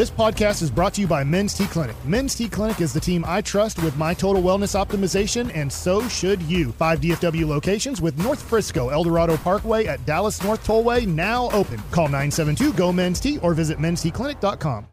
[0.00, 1.94] This podcast is brought to you by Men's T Clinic.
[2.06, 6.08] Men's T Clinic is the team I trust with my total wellness optimization, and so
[6.08, 6.72] should you.
[6.72, 11.76] Five DFW locations with North Frisco, Eldorado Parkway at Dallas North Tollway now open.
[11.90, 14.86] Call 972 GO Men's T or visit mensteclinic.com.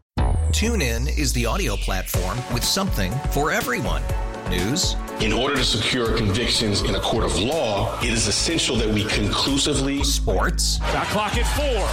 [0.50, 4.02] TuneIn is the audio platform with something for everyone.
[4.50, 4.94] News.
[5.20, 9.04] In order to secure convictions in a court of law, it is essential that we
[9.04, 10.04] conclusively.
[10.04, 10.76] Sports.
[10.80, 11.86] Got clock at four.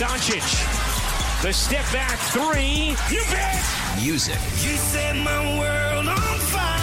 [0.00, 0.91] Doncic.
[1.42, 2.94] The step back three.
[3.10, 3.60] You bet.
[4.00, 4.36] Music.
[4.62, 6.78] You set my world on fire.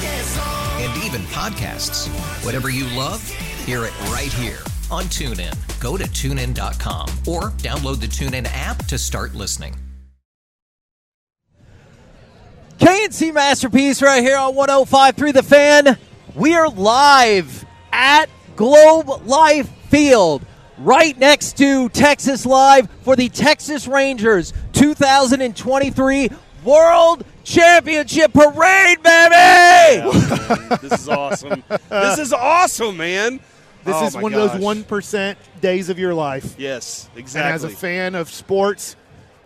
[0.00, 0.78] Yes, oh.
[0.80, 2.08] And even podcasts.
[2.42, 3.22] Whatever you love,
[3.66, 4.60] hear it right here
[4.90, 5.54] on TuneIn.
[5.78, 9.76] Go to tunein.com or download the TuneIn app to start listening.
[12.78, 15.98] K&C Masterpiece right here on 105.3 The Fan.
[16.34, 20.46] We are live at Globe Life Field,
[20.78, 26.28] right next to Texas Live for the Texas Rangers 2023
[26.64, 30.10] World Championship Parade, baby!
[30.82, 31.62] this is awesome.
[31.88, 33.40] This is awesome, man.
[33.84, 34.54] This Oh is one gosh.
[34.56, 36.56] of those 1% days of your life.
[36.58, 37.52] Yes, And exactly.
[37.54, 38.96] as a fan of sports,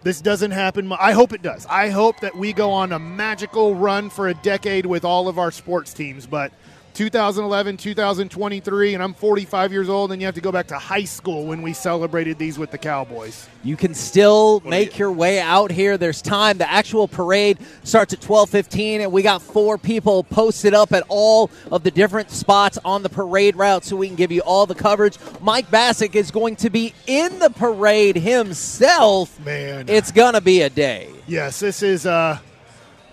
[0.02, 0.90] this doesn't happen.
[0.98, 1.66] I hope it does.
[1.66, 5.38] I hope that we go on a magical run for a decade with all of
[5.38, 6.26] our sports teams.
[6.26, 6.52] But
[6.94, 11.04] 2011, 2023, and I'm 45 years old, and you have to go back to high
[11.04, 13.48] school when we celebrated these with the Cowboys.
[13.62, 15.96] You can still make you- your way out here.
[15.96, 16.58] There's time.
[16.58, 21.50] The actual parade starts at 12:15 and we got four people posted up at all
[21.70, 24.74] of the different spots on the parade route so we can give you all the
[24.74, 25.16] coverage.
[25.40, 29.38] Mike Bacsik is going to be in the parade himself.
[29.44, 29.86] Man.
[29.88, 31.08] It's going to be a day.
[31.26, 32.06] Yes, this is.
[32.06, 32.38] Uh,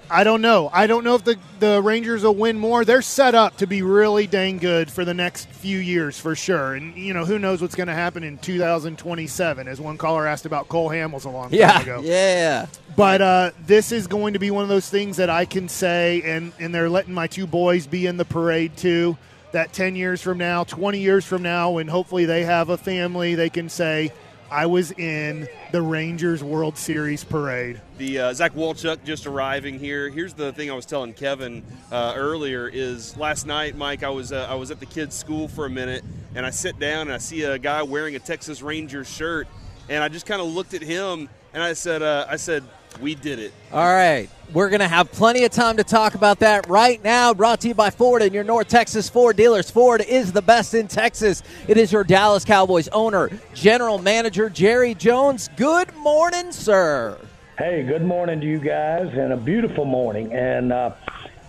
[0.10, 0.70] I don't know.
[0.72, 2.86] I don't know if the the Rangers will win more.
[2.86, 6.76] They're set up to be really dang good for the next few years for sure.
[6.76, 9.68] And you know who knows what's going to happen in 2027?
[9.68, 11.82] As one caller asked about Cole Hamels a long time Yeah.
[11.82, 12.02] ago.
[12.04, 12.68] Yeah.
[12.96, 16.22] But uh, this is going to be one of those things that I can say,
[16.24, 19.18] and, and they're letting my two boys be in the parade too.
[19.52, 23.36] That 10 years from now, 20 years from now, when hopefully they have a family,
[23.36, 24.12] they can say,
[24.50, 27.82] I was in the Rangers World Series parade.
[27.98, 30.10] the uh, Zach Wolchuk just arriving here.
[30.10, 34.04] Here's the thing I was telling Kevin uh, earlier is last night, Mike.
[34.04, 36.04] I was uh, I was at the kids' school for a minute,
[36.34, 39.48] and I sit down and I see a guy wearing a Texas Rangers shirt,
[39.90, 42.64] and I just kind of looked at him and I said, uh, I said,
[43.00, 43.54] we did it.
[43.72, 44.30] All right.
[44.54, 47.34] We're going to have plenty of time to talk about that right now.
[47.34, 49.70] Brought to you by Ford and your North Texas Ford dealers.
[49.70, 51.44] Ford is the best in Texas.
[51.68, 55.50] It is your Dallas Cowboys owner, general manager Jerry Jones.
[55.58, 57.20] Good morning, sir.
[57.58, 60.32] Hey, good morning to you guys, and a beautiful morning.
[60.32, 60.92] And uh,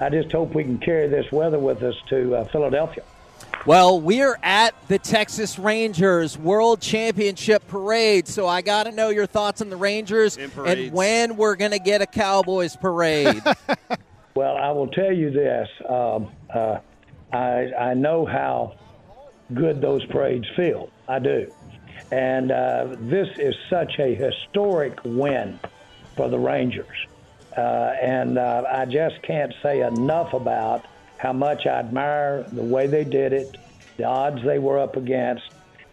[0.01, 3.05] I just hope we can carry this weather with us to uh, Philadelphia.
[3.67, 9.27] Well, we're at the Texas Rangers World Championship Parade, so I got to know your
[9.27, 13.43] thoughts on the Rangers And and when we're going to get a Cowboys parade.
[14.39, 16.79] Well, I will tell you this: um, uh,
[17.33, 18.77] I I know how
[19.53, 20.91] good those parades feel.
[21.09, 21.53] I do,
[22.13, 25.59] and uh, this is such a historic win
[26.15, 26.87] for the Rangers,
[27.57, 30.87] uh, and uh, I just can't say enough about
[31.19, 33.57] how much I admire the way they did it,
[33.97, 35.51] the odds they were up against.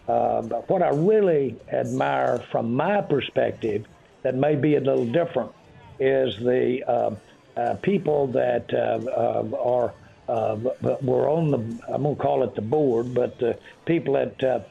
[0.08, 3.86] Uh, but what I really admire from my perspective,
[4.22, 5.52] that may be a little different,
[6.00, 7.16] is the uh,
[7.58, 9.94] uh, people that uh, uh, are
[10.28, 10.58] uh,
[11.02, 11.58] were on the
[11.88, 14.68] I'm going to call it the board, but the people that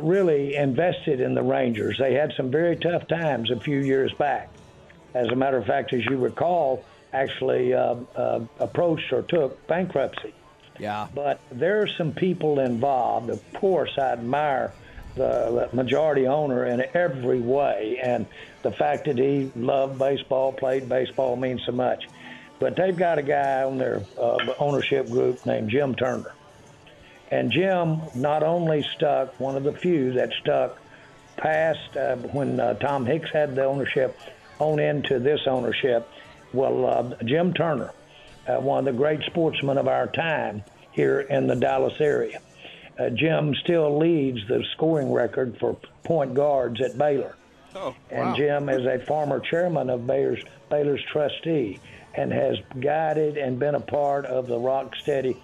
[0.00, 1.98] really invested in the Rangers.
[1.98, 4.48] They had some very tough times a few years back.
[5.14, 10.34] As a matter of fact, as you recall, actually uh, uh, approached or took bankruptcy.
[10.78, 11.08] yeah.
[11.14, 13.30] But there are some people involved.
[13.30, 14.72] Of course, I admire
[15.14, 18.26] the majority owner in every way, and
[18.62, 22.04] the fact that he loved baseball, played baseball, means so much.
[22.58, 26.32] But they've got a guy on their uh, ownership group named Jim Turner.
[27.30, 30.78] And Jim not only stuck, one of the few that stuck
[31.36, 34.18] past uh, when uh, Tom Hicks had the ownership
[34.58, 36.08] on into this ownership.
[36.52, 37.92] Well, uh, Jim Turner,
[38.46, 40.62] uh, one of the great sportsmen of our time
[40.92, 42.40] here in the Dallas area.
[42.98, 47.36] Uh, Jim still leads the scoring record for point guards at Baylor.
[47.74, 51.80] Oh, And Jim is a former chairman of Baylor's, Baylor's trustee
[52.14, 55.36] and has guided and been a part of the rock steady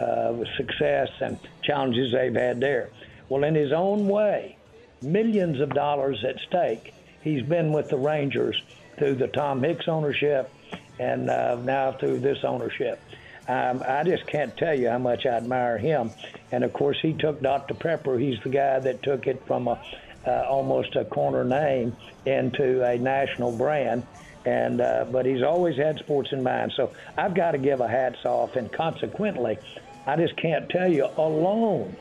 [0.00, 2.90] uh, success and challenges they've had there.
[3.28, 4.56] Well, in his own way,
[5.00, 6.92] millions of dollars at stake.
[7.22, 8.60] He's been with the Rangers
[8.98, 10.50] through the Tom Hicks ownership
[10.98, 13.00] and uh, now through this ownership.
[13.48, 16.10] Um, I just can't tell you how much I admire him.
[16.50, 17.74] And of course, he took Dr.
[17.74, 18.18] Pepper.
[18.18, 19.80] He's the guy that took it from a,
[20.26, 24.04] uh, almost a corner name into a national brand.
[24.44, 26.72] And uh, but he's always had sports in mind.
[26.76, 29.58] So I've got to give a hats off, and consequently,
[30.06, 31.96] I just can't tell you alone.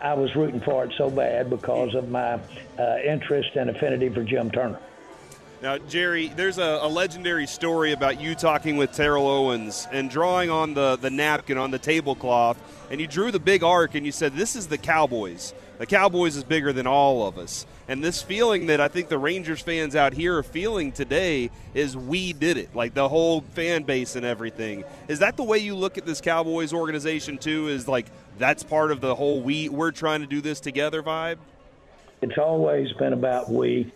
[0.00, 2.40] I was rooting for it so bad because of my
[2.78, 4.78] uh, interest and affinity for Jim Turner.
[5.62, 10.48] Now, Jerry, there's a, a, legendary story about you talking with Terrell Owens and drawing
[10.48, 12.58] on the, the napkin on the tablecloth,
[12.90, 15.52] and you drew the big arc and you said, This is the Cowboys.
[15.76, 17.66] The Cowboys is bigger than all of us.
[17.88, 21.94] And this feeling that I think the Rangers fans out here are feeling today is
[21.94, 24.84] we did it, like the whole fan base and everything.
[25.08, 27.68] Is that the way you look at this Cowboys organization, too?
[27.68, 28.06] Is like
[28.38, 31.36] that's part of the whole we, we're trying to do this together vibe?
[32.22, 33.92] It's always been about we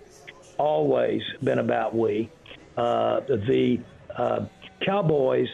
[0.58, 2.30] always been about we.
[2.76, 3.80] Uh, the
[4.16, 4.46] uh,
[4.80, 5.48] Cowboys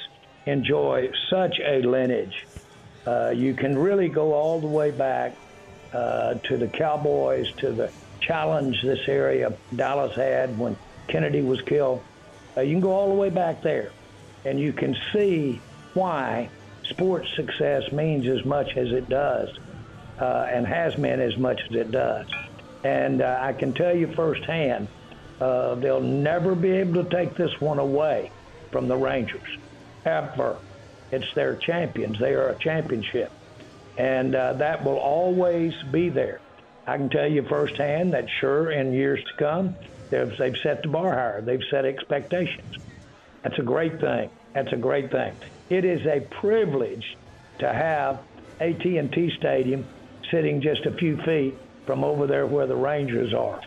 [0.47, 2.47] enjoy such a lineage.
[3.06, 5.37] Uh, you can really go all the way back
[5.93, 10.76] uh, to the Cowboys, to the challenge this area Dallas had when
[11.08, 12.03] Kennedy was killed.
[12.56, 13.91] Uh, you can go all the way back there,
[14.44, 15.61] and you can see
[15.94, 16.49] why
[16.85, 19.49] sports success means as much as it does
[20.20, 22.26] uh, and has meant as much as it does.
[22.85, 24.88] And uh, I can tell you firsthand,
[25.41, 28.32] uh, they'll never be able to take this one away
[28.73, 29.49] from the Rangers,
[30.05, 30.61] ever.
[31.11, 32.19] It's their champions.
[32.21, 33.32] They are a championship.
[33.97, 36.41] And uh, that will always be there.
[36.87, 39.77] I can tell you firsthand that, sure, in years to come,
[40.11, 41.43] they've, they've set the bar higher.
[41.43, 42.71] They've set expectations.
[43.43, 44.31] That's a great thing.
[44.55, 45.37] That's a great thing.
[45.69, 47.05] It is a privilege
[47.61, 48.25] to have
[48.61, 49.88] AT&T Stadium
[50.31, 51.55] sitting just a few feet
[51.91, 53.61] from over there where the Rangers are.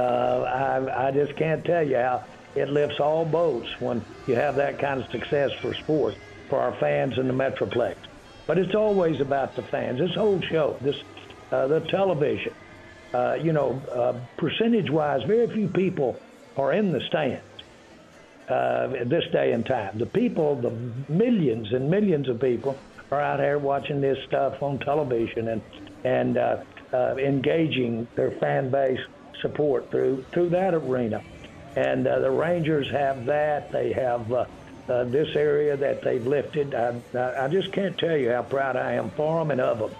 [0.00, 2.24] Uh, I, I just can't tell you how
[2.56, 6.16] it lifts all boats when you have that kind of success for sports
[6.48, 7.94] for our fans in the Metroplex.
[8.48, 10.00] But it's always about the fans.
[10.00, 10.96] This whole show, this
[11.52, 12.52] uh, the television,
[13.14, 16.18] uh, you know, uh, percentage-wise, very few people
[16.56, 17.44] are in the stands
[18.48, 19.98] uh, this day and time.
[19.98, 20.72] The people, the
[21.08, 22.76] millions and millions of people,
[23.12, 25.62] are out here watching this stuff on television and
[26.02, 26.36] and
[26.92, 29.00] uh, engaging their fan base
[29.40, 31.22] support through through that arena.
[31.76, 33.70] And uh, the Rangers have that.
[33.70, 34.46] They have uh,
[34.88, 36.74] uh, this area that they've lifted.
[36.74, 39.90] I, I just can't tell you how proud I am for them and of them.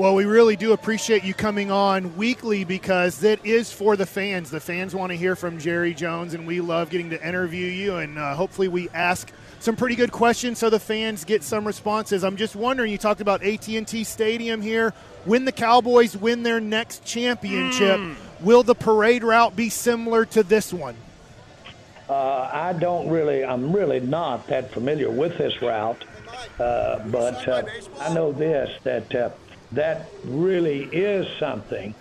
[0.00, 4.50] Well, we really do appreciate you coming on weekly because it is for the fans.
[4.50, 7.96] The fans want to hear from Jerry Jones, and we love getting to interview you.
[7.96, 12.24] And uh, hopefully, we ask some pretty good questions so the fans get some responses.
[12.24, 12.90] I'm just wondering.
[12.90, 14.94] You talked about AT&T Stadium here.
[15.26, 18.16] When the Cowboys win their next championship, mm.
[18.40, 20.96] will the parade route be similar to this one?
[22.08, 23.44] Uh, I don't really.
[23.44, 26.02] I'm really not that familiar with this route,
[26.58, 27.64] uh, but uh,
[28.00, 29.28] I know this that uh,
[29.72, 31.94] that really is something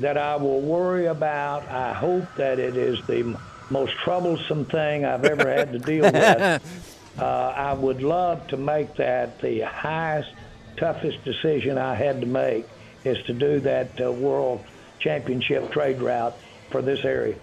[0.00, 1.66] that I will worry about.
[1.68, 3.38] I hope that it is the
[3.70, 6.82] most troublesome thing I've ever had to deal with.
[7.18, 10.28] Uh, I would love to make that the highest,
[10.76, 12.66] toughest decision I had to make
[13.04, 14.62] is to do that uh, World
[14.98, 16.36] Championship trade route
[16.68, 17.36] for this area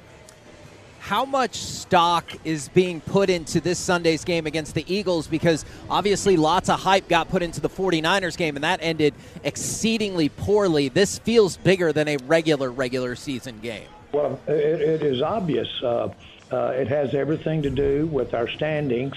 [1.03, 5.27] how much stock is being put into this Sunday's game against the Eagles?
[5.27, 9.13] Because obviously lots of hype got put into the 49ers game, and that ended
[9.43, 10.87] exceedingly poorly.
[10.87, 13.85] This feels bigger than a regular, regular season game.
[14.13, 15.67] Well, it, it is obvious.
[15.83, 16.13] Uh,
[16.49, 19.15] uh, it has everything to do with our standings.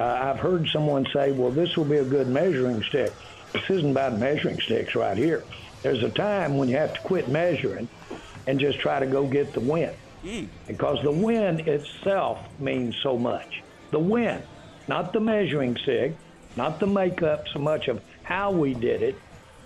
[0.00, 3.12] Uh, I've heard someone say, well, this will be a good measuring stick.
[3.52, 5.44] This isn't about measuring sticks right here.
[5.82, 7.88] There's a time when you have to quit measuring
[8.48, 9.94] and just try to go get the win.
[10.24, 10.48] Mm.
[10.66, 13.62] Because the win itself means so much.
[13.90, 14.42] The win,
[14.88, 16.16] not the measuring stick,
[16.56, 19.16] not the makeup so much of how we did it.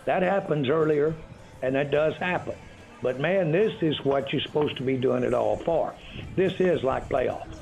[0.05, 1.15] That happens earlier,
[1.63, 2.55] and that does happen.
[3.03, 5.95] But man, this is what you're supposed to be doing it all for.
[6.35, 7.57] This is like playoffs.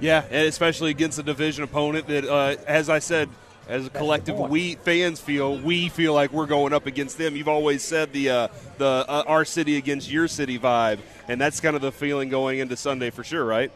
[0.00, 3.28] Yeah, and especially against a division opponent that, uh, as I said,
[3.68, 7.34] as a collective, we fans feel we feel like we're going up against them.
[7.34, 8.48] You've always said the uh,
[8.78, 12.58] the uh, our city against your city vibe, and that's kind of the feeling going
[12.58, 13.72] into Sunday for sure, right?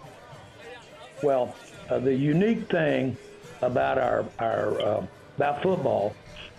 [1.23, 1.54] Well,
[1.88, 3.16] uh, the unique thing
[3.62, 6.14] about our our uh, about football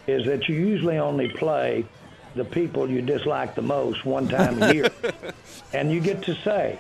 [0.07, 1.86] is that you usually only play
[2.36, 4.89] the people you dislike the most one time a year,
[5.74, 6.79] and you get to say,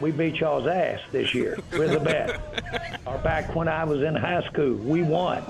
[0.00, 4.14] "We beat y'all's ass this year with the bet." or back when I was in
[4.14, 5.42] high school, we won.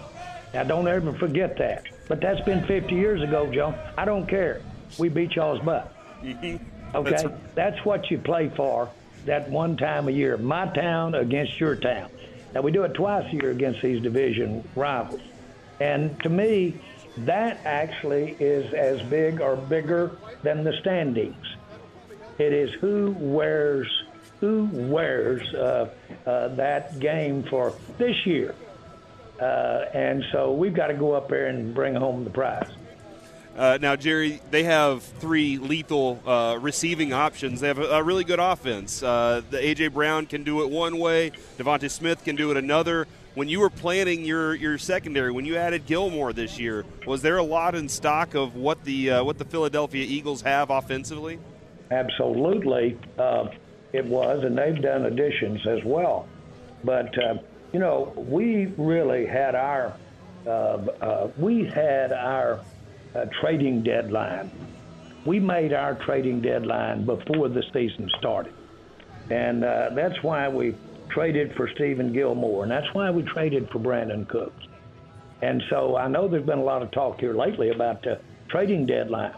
[0.54, 1.84] Now, don't ever forget that.
[2.08, 3.74] But that's been 50 years ago, Joe.
[3.98, 4.62] I don't care.
[4.98, 5.92] We beat y'all's butt.
[6.94, 7.10] Okay?
[7.10, 7.24] That's,
[7.54, 8.90] that's what you play for
[9.26, 10.36] that one time a year.
[10.36, 12.10] My town against your town.
[12.54, 15.20] Now, we do it twice a year against these division rivals.
[15.80, 16.76] And to me,
[17.18, 21.44] that actually is as big or bigger than the standings.
[22.38, 23.88] It is who wears
[24.40, 25.88] who wears uh,
[26.26, 28.54] uh, that game for this year.
[29.40, 32.70] Uh, and so we've got to go up there and bring home the prize.
[33.56, 37.60] Uh, now, Jerry, they have three lethal uh, receiving options.
[37.60, 39.02] They have a, a really good offense.
[39.02, 41.32] Uh, the AJ Brown can do it one way.
[41.56, 43.06] Devonta Smith can do it another.
[43.34, 47.38] When you were planning your, your secondary, when you added Gilmore this year, was there
[47.38, 51.38] a lot in stock of what the uh, what the Philadelphia Eagles have offensively?
[51.90, 53.48] Absolutely, uh,
[53.92, 56.26] it was, and they've done additions as well.
[56.82, 57.34] But uh,
[57.72, 59.96] you know, we really had our
[61.36, 62.60] we had our
[63.40, 64.50] trading deadline.
[65.24, 68.52] We made our trading deadline before the season started.
[69.30, 70.74] And uh, that's why we
[71.08, 74.66] traded for Stephon Gilmore, and that's why we traded for Brandin Cooks.
[75.42, 78.86] And so I know there's been a lot of talk here lately about the trading
[78.86, 79.34] deadline.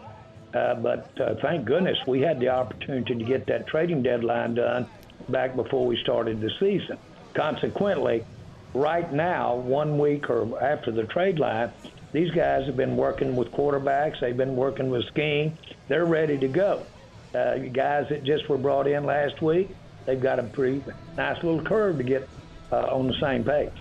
[0.53, 4.87] Uh, but uh, thank goodness we had the opportunity to get that trading deadline done
[5.29, 6.97] back before we started the season.
[7.33, 8.25] Consequently,
[8.73, 11.71] right now, one week or after the trade line,
[12.11, 14.19] these guys have been working with quarterbacks.
[14.19, 15.57] They've been working with scheme.
[15.87, 16.85] They're ready to go.
[17.33, 19.69] Uh, guys that just were brought in last week,
[20.05, 20.83] they've got a pretty
[21.15, 22.27] nice little curve to get
[22.71, 23.71] uh, on the same page.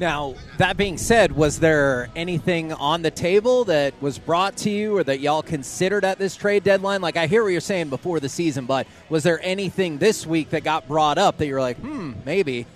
[0.00, 4.96] Now, that being said, was there anything on the table that was brought to you
[4.96, 7.00] or that y'all considered at this trade deadline?
[7.00, 10.50] Like, I hear what you're saying before the season, but was there anything this week
[10.50, 12.66] that got brought up that you're like, hmm, maybe?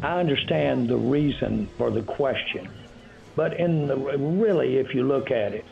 [0.00, 2.68] I understand the reason for the question.
[3.36, 5.64] But in the, really, if you look at it,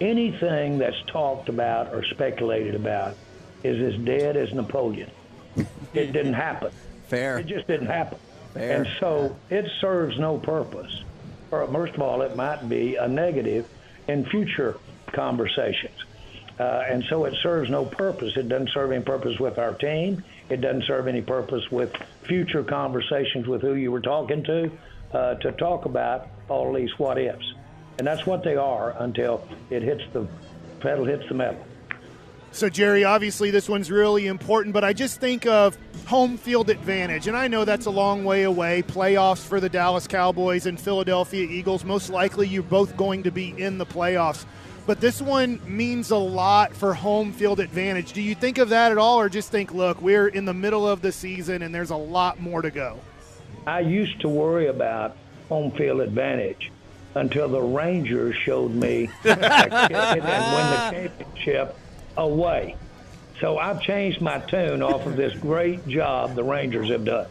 [0.00, 3.16] anything that's talked about or speculated about
[3.62, 5.10] is as dead as Napoleon.
[5.94, 6.72] it didn't happen.
[7.08, 7.38] Fair.
[7.38, 8.18] It just didn't happen.
[8.52, 8.76] Fair.
[8.76, 11.02] And so it serves no purpose.
[11.50, 13.68] Or first of all, it might be a negative
[14.08, 14.76] in future
[15.12, 16.04] conversations.
[16.58, 18.36] Uh, and so it serves no purpose.
[18.36, 20.22] It doesn't serve any purpose with our team.
[20.48, 24.70] It doesn't serve any purpose with future conversations with who you were talking to
[25.14, 27.54] uh, to talk about all these what ifs.
[27.98, 30.26] And that's what they are until it hits the
[30.80, 31.64] pedal hits the metal.
[32.50, 37.26] So, Jerry, obviously this one's really important, but I just think of home field advantage.
[37.26, 38.82] And I know that's a long way away.
[38.82, 41.84] Playoffs for the Dallas Cowboys and Philadelphia Eagles.
[41.84, 44.44] Most likely you're both going to be in the playoffs.
[44.86, 48.12] But this one means a lot for home field advantage.
[48.12, 50.86] Do you think of that at all, or just think, look, we're in the middle
[50.86, 53.00] of the season and there's a lot more to go?
[53.66, 55.16] I used to worry about
[55.48, 56.70] home field advantage
[57.14, 61.76] until the Rangers showed me and win the championship
[62.16, 62.76] away.
[63.40, 67.26] So I've changed my tune off of this great job the Rangers have done.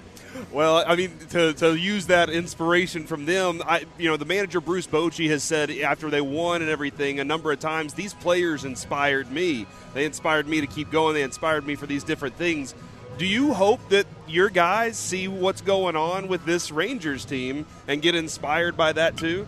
[0.51, 4.59] Well, I mean, to, to use that inspiration from them, I, you know, the manager
[4.61, 8.65] Bruce Bochy has said after they won and everything a number of times, these players
[8.65, 9.67] inspired me.
[9.93, 11.13] They inspired me to keep going.
[11.13, 12.73] They inspired me for these different things.
[13.17, 18.01] Do you hope that your guys see what's going on with this Rangers team and
[18.01, 19.47] get inspired by that too?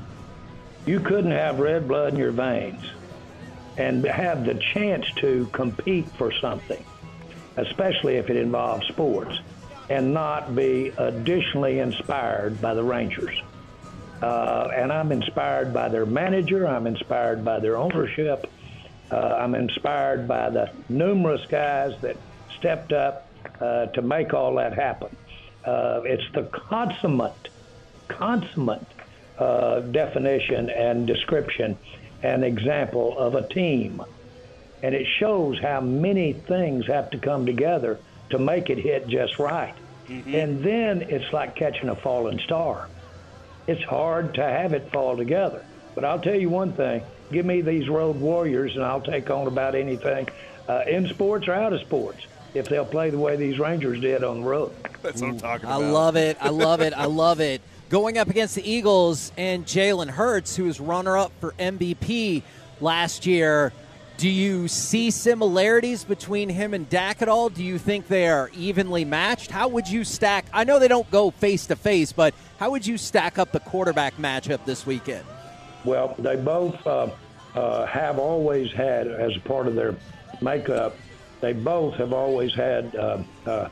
[0.86, 2.84] You couldn't have red blood in your veins
[3.77, 6.84] and have the chance to compete for something,
[7.57, 9.39] especially if it involves sports,
[9.89, 13.41] and not be additionally inspired by the Rangers.
[14.22, 18.50] Uh, and I'm inspired by their manager, I'm inspired by their ownership,
[19.12, 22.15] uh, I'm inspired by the numerous guys that
[22.57, 23.27] stepped up
[23.59, 25.15] uh, to make all that happen.
[25.65, 27.50] Uh, it's the consummate,
[28.07, 28.85] consummate
[29.39, 31.77] uh, definition and description
[32.24, 34.01] and example of a team.
[34.83, 39.39] And it shows how many things have to come together to make it hit just
[39.39, 39.74] right.
[40.07, 40.35] Mm-hmm.
[40.35, 42.88] And then it's like catching a falling star.
[43.67, 45.65] It's hard to have it fall together.
[45.95, 49.47] But I'll tell you one thing give me these road warriors, and I'll take on
[49.47, 50.29] about anything
[50.69, 54.24] uh, in sports or out of sports if they'll play the way these Rangers did
[54.24, 54.74] on the road.
[55.03, 55.81] That's what I'm talking about.
[55.81, 56.38] I love it.
[56.39, 56.93] I love it.
[56.93, 57.62] I love it.
[57.89, 62.41] Going up against the Eagles and Jalen Hurts, who was runner up for MVP
[62.81, 63.74] last year.
[64.17, 67.50] Do you see similarities between him and Dak at all?
[67.50, 69.51] Do you think they are evenly matched?
[69.51, 70.45] How would you stack?
[70.53, 73.59] I know they don't go face to face, but how would you stack up the
[73.59, 75.25] quarterback matchup this weekend?
[75.83, 77.09] Well, they both uh,
[77.55, 79.95] uh, have always had, as a part of their
[80.41, 80.95] makeup,
[81.45, 83.69] they both have always had uh, uh,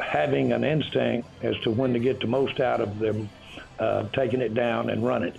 [0.00, 3.28] having an instinct as to when to get the most out of them,
[3.78, 5.38] uh, taking it down and run it.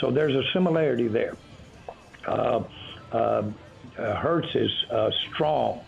[0.00, 1.36] So there's a similarity there.
[2.26, 2.62] Uh,
[3.12, 3.16] uh,
[3.98, 4.70] uh, Hurts is
[5.34, 5.84] strong,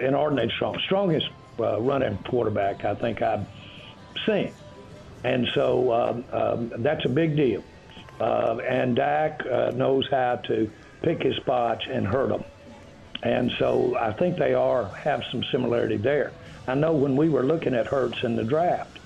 [0.00, 1.26] inordinate strong, strongest
[1.58, 3.46] running quarterback I think I've
[4.26, 4.54] seen,
[5.24, 7.64] and so um, um, that's a big deal.
[8.20, 10.70] and Dak knows how to
[11.02, 12.44] pick his spots and hurt them.
[13.22, 16.32] And so I think they are have some similarity there.
[16.66, 18.98] I know when we were looking at Hurts in the draft,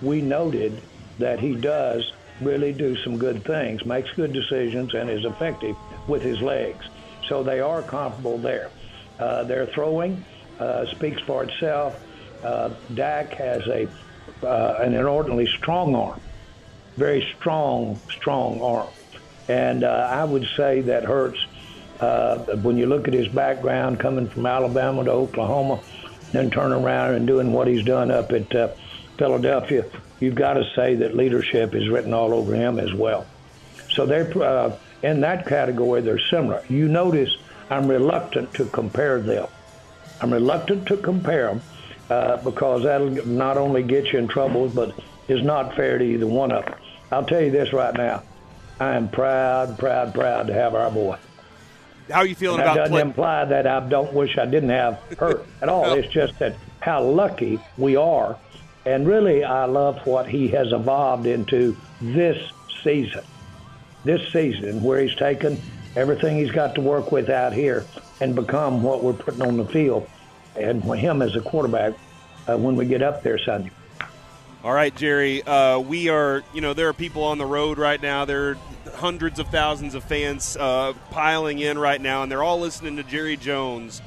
[0.00, 0.82] we noted
[1.18, 2.02] that he does
[2.40, 5.76] really do some good things, makes good decisions, and is effective
[6.08, 6.84] with his legs.
[7.28, 8.72] So they are comparable there.
[9.18, 10.24] Uh, their throwing
[10.58, 11.94] uh, speaks for itself.
[12.42, 13.86] Uh, Dak has a
[14.42, 16.20] uh, an inordinately strong arm,
[16.96, 18.94] very strong, strong arm,
[19.48, 21.38] and uh, I would say that Hurts.
[22.00, 25.80] Uh, when you look at his background, coming from Alabama to Oklahoma,
[26.32, 28.68] then turning around and doing what he's done up at uh,
[29.18, 29.84] Philadelphia,
[30.18, 33.26] you've got to say that leadership is written all over him as well.
[33.90, 36.00] So they're uh, in that category.
[36.00, 36.64] They're similar.
[36.68, 37.30] You notice
[37.68, 39.48] I'm reluctant to compare them.
[40.20, 41.62] I'm reluctant to compare them
[42.08, 46.26] uh, because that'll not only get you in trouble, but is not fair to either
[46.26, 46.74] one of them.
[47.10, 48.22] I'll tell you this right now.
[48.78, 51.18] I am proud, proud, proud to have our boy.
[52.10, 54.46] How are you feeling And that about doesn't play- imply that I don't wish I
[54.46, 55.92] didn't have her at all.
[55.98, 58.36] It's just that how lucky we are.
[58.86, 62.50] And really, I love what he has evolved into this
[62.82, 63.22] season.
[64.04, 65.60] This season, where he's taken
[65.96, 67.84] everything he's got to work with out here
[68.22, 70.08] and become what we're putting on the field,
[70.56, 71.92] and for him as a quarterback
[72.48, 73.70] uh, when we get up there Sunday.
[74.64, 75.42] All right, Jerry.
[75.42, 78.24] Uh, we are, you know, there are people on the road right now.
[78.24, 78.58] There are
[78.94, 83.02] hundreds of thousands of fans uh, piling in right now, and they're all listening to
[83.02, 84.02] Jerry Jones.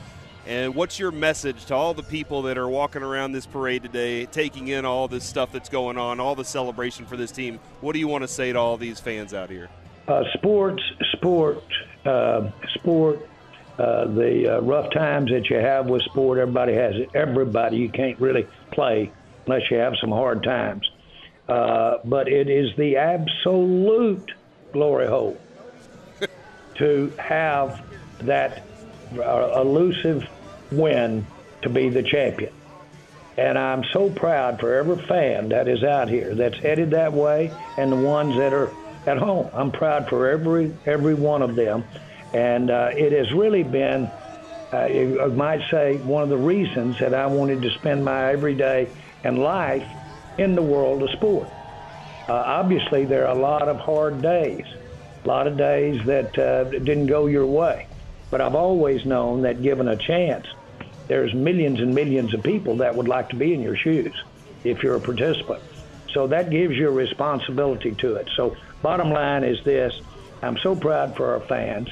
[0.45, 4.25] And what's your message to all the people that are walking around this parade today,
[4.25, 7.59] taking in all this stuff that's going on, all the celebration for this team?
[7.79, 9.69] What do you want to say to all these fans out here?
[10.07, 11.63] uh, sports, sport,
[12.05, 13.27] uh, sport,
[13.77, 16.37] uh, the uh, rough times that you have with sport.
[16.37, 17.09] Everybody has it.
[17.15, 19.11] Everybody, you can't really play
[19.45, 20.89] unless you have some hard times.
[21.47, 24.31] Uh, but it is the absolute
[24.73, 25.37] glory hole
[26.75, 27.81] to have
[28.19, 28.63] that
[29.17, 30.27] uh, elusive
[30.71, 31.25] win
[31.61, 32.51] to be the champion.
[33.37, 37.51] And I'm so proud for every fan that is out here that's headed that way
[37.77, 38.71] and the ones that are
[39.05, 39.49] at home.
[39.53, 41.83] I'm proud for every every one of them.
[42.33, 44.09] And uh, it has really been,
[44.71, 48.89] uh, I might say, one of the reasons that I wanted to spend my everyday
[49.23, 49.87] and life
[50.37, 51.47] in the world of sport.
[52.27, 54.63] Uh, obviously, there are a lot of hard days,
[55.25, 57.87] a lot of days that uh, didn't go your way.
[58.31, 60.45] But I've always known that given a chance,
[61.07, 64.15] there's millions and millions of people that would like to be in your shoes
[64.63, 65.61] if you're a participant.
[66.13, 68.29] So that gives you a responsibility to it.
[68.37, 69.91] So bottom line is this:
[70.41, 71.89] I'm so proud for our fans.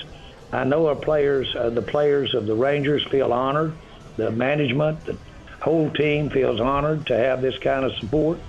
[0.52, 3.78] I know our players, uh, the players of the Rangers, feel honored.
[4.18, 5.18] The management, the
[5.62, 8.40] whole team feels honored to have this kind of support.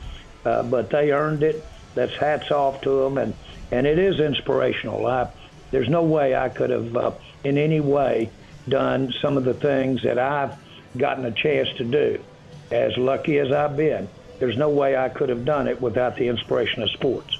[0.45, 1.72] Uh, but they earned it.
[1.95, 3.35] That's hats off to them, and
[3.71, 5.07] and it is inspirational.
[5.07, 5.31] I,
[5.71, 7.13] there's no way I could have, uh,
[7.45, 8.31] in any way,
[8.69, 10.55] done some of the things that I've
[10.97, 12.23] gotten a chance to do.
[12.71, 16.29] As lucky as I've been, there's no way I could have done it without the
[16.29, 17.39] inspiration of sports.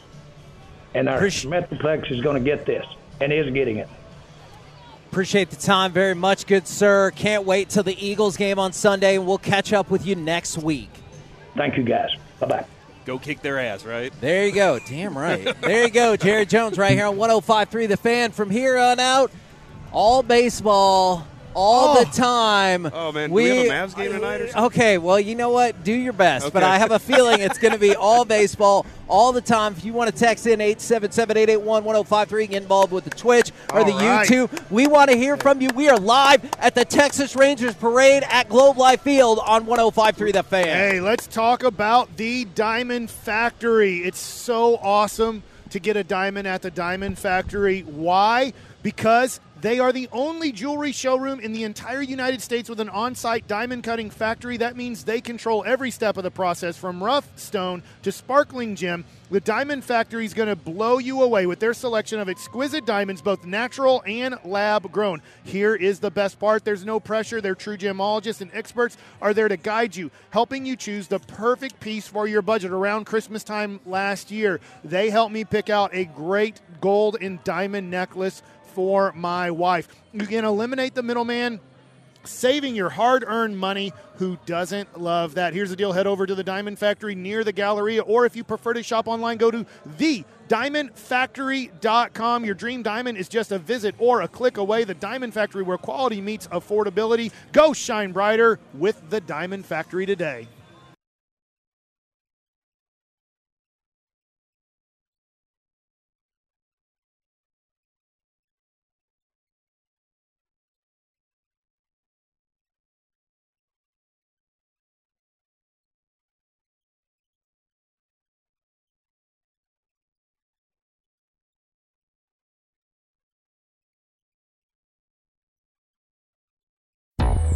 [0.95, 2.85] And our Metroplex is going to get this,
[3.21, 3.89] and is getting it.
[5.11, 7.11] Appreciate the time very much, good sir.
[7.11, 10.57] Can't wait till the Eagles game on Sunday, and we'll catch up with you next
[10.57, 10.91] week.
[11.55, 12.09] Thank you, guys.
[12.41, 12.67] Bye bye.
[13.05, 14.13] Go kick their ass, right?
[14.21, 14.79] There you go.
[14.79, 15.55] Damn right.
[15.61, 16.17] There you go.
[16.17, 18.31] Jerry Jones right here on 105.3 The Fan.
[18.33, 19.31] From here on out,
[19.93, 22.13] all baseball, all the oh.
[22.13, 22.91] time.
[22.93, 23.31] Oh, man.
[23.31, 24.65] Do we have a Mavs game tonight or something?
[24.65, 25.85] Okay, well, you know what?
[25.85, 26.53] Do your best.
[26.53, 29.75] But I have a feeling it's going to be all baseball all the time.
[29.77, 33.99] If you want to text in 877-881-1053, get involved with the Twitch or the All
[33.99, 34.29] right.
[34.29, 34.71] YouTube.
[34.71, 35.69] We want to hear from you.
[35.75, 40.43] We are live at the Texas Rangers Parade at Globe Life Field on 105.3 The
[40.43, 40.65] Fan.
[40.65, 43.99] Hey, let's talk about the Diamond Factory.
[43.99, 47.81] It's so awesome to get a diamond at the Diamond Factory.
[47.81, 48.53] Why?
[48.83, 53.15] Because they are the only jewelry showroom in the entire United States with an on
[53.15, 54.57] site diamond cutting factory.
[54.57, 59.05] That means they control every step of the process from rough stone to sparkling gem.
[59.31, 63.23] The Diamond Factory is going to blow you away with their selection of exquisite diamonds,
[63.23, 65.23] both natural and lab grown.
[65.45, 67.41] Here is the best part there's no pressure.
[67.41, 71.79] Their true gemologists and experts are there to guide you, helping you choose the perfect
[71.79, 72.73] piece for your budget.
[72.73, 77.91] Around Christmas time last year, they helped me pick out a great gold and diamond
[77.91, 79.89] necklace for my wife.
[80.13, 81.61] You can eliminate the middleman
[82.25, 83.93] saving your hard earned money.
[84.17, 85.53] Who doesn't love that?
[85.55, 88.45] Here's the deal head over to the Diamond Factory near the Galleria, or if you
[88.45, 89.65] prefer to shop online, go to
[89.99, 92.45] thediamondfactory.com.
[92.45, 94.85] Your dream diamond is just a visit or a click away.
[94.85, 97.33] The Diamond Factory, where quality meets affordability.
[97.53, 100.49] Go shine brighter with the Diamond Factory today.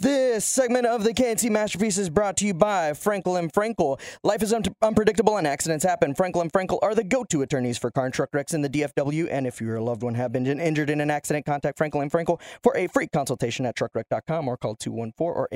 [0.00, 4.00] This segment of the K&C Masterpiece is brought to you by Frankel and Frankel.
[4.24, 6.14] Life is un- unpredictable and accidents happen.
[6.14, 9.28] Frankel and Frankel are the go-to attorneys for car and truck wrecks in the DFW.
[9.30, 12.00] And if you or a loved one have been injured in an accident, contact Frankel
[12.00, 15.46] and Frankel for a free consultation at truckwreck.com or call 214 or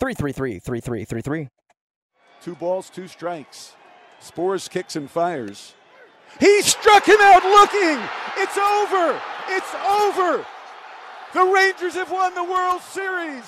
[0.00, 1.48] 817-333-3333.
[2.42, 3.74] Two balls, two strikes.
[4.22, 5.74] Sborz kicks and fires.
[6.40, 7.98] He struck him out looking.
[8.38, 9.20] It's over.
[9.50, 10.46] It's over.
[11.34, 13.44] The Rangers have won the World Series.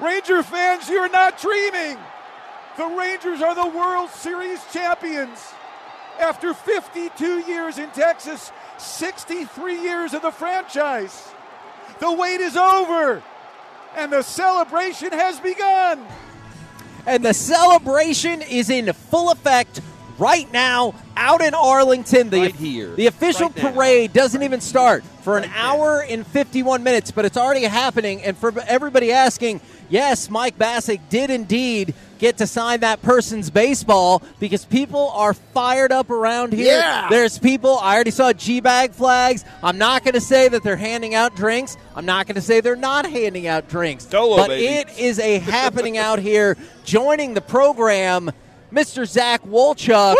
[0.00, 1.98] Ranger fans, you're not dreaming.
[2.76, 5.38] The Rangers are the World Series champions.
[6.20, 11.28] After 52 years in Texas, 63 years of the franchise.
[11.98, 13.22] The wait is over,
[13.96, 16.06] and the celebration has begun.
[17.06, 19.80] And the celebration is in full effect
[20.18, 22.30] right now out in Arlington.
[22.30, 22.94] The, Right here.
[22.94, 27.36] The official Right parade doesn't even start for an hour and 51 minutes, but it's
[27.36, 28.22] already happening.
[28.22, 34.22] And for everybody asking, yes, Mike Bacsik did indeed get to sign that person's baseball
[34.38, 36.78] because people are fired up around here.
[36.78, 37.08] Yeah.
[37.10, 39.44] There's people, I already saw G bag flags.
[39.60, 41.76] I'm not going to say that they're handing out drinks.
[41.96, 44.04] I'm not going to say they're not handing out drinks.
[44.04, 44.66] Dolo, but baby.
[44.66, 46.56] it is a happening out here.
[46.84, 48.30] Joining the program,
[48.72, 49.06] Mr.
[49.06, 50.14] Zach Wolchuk.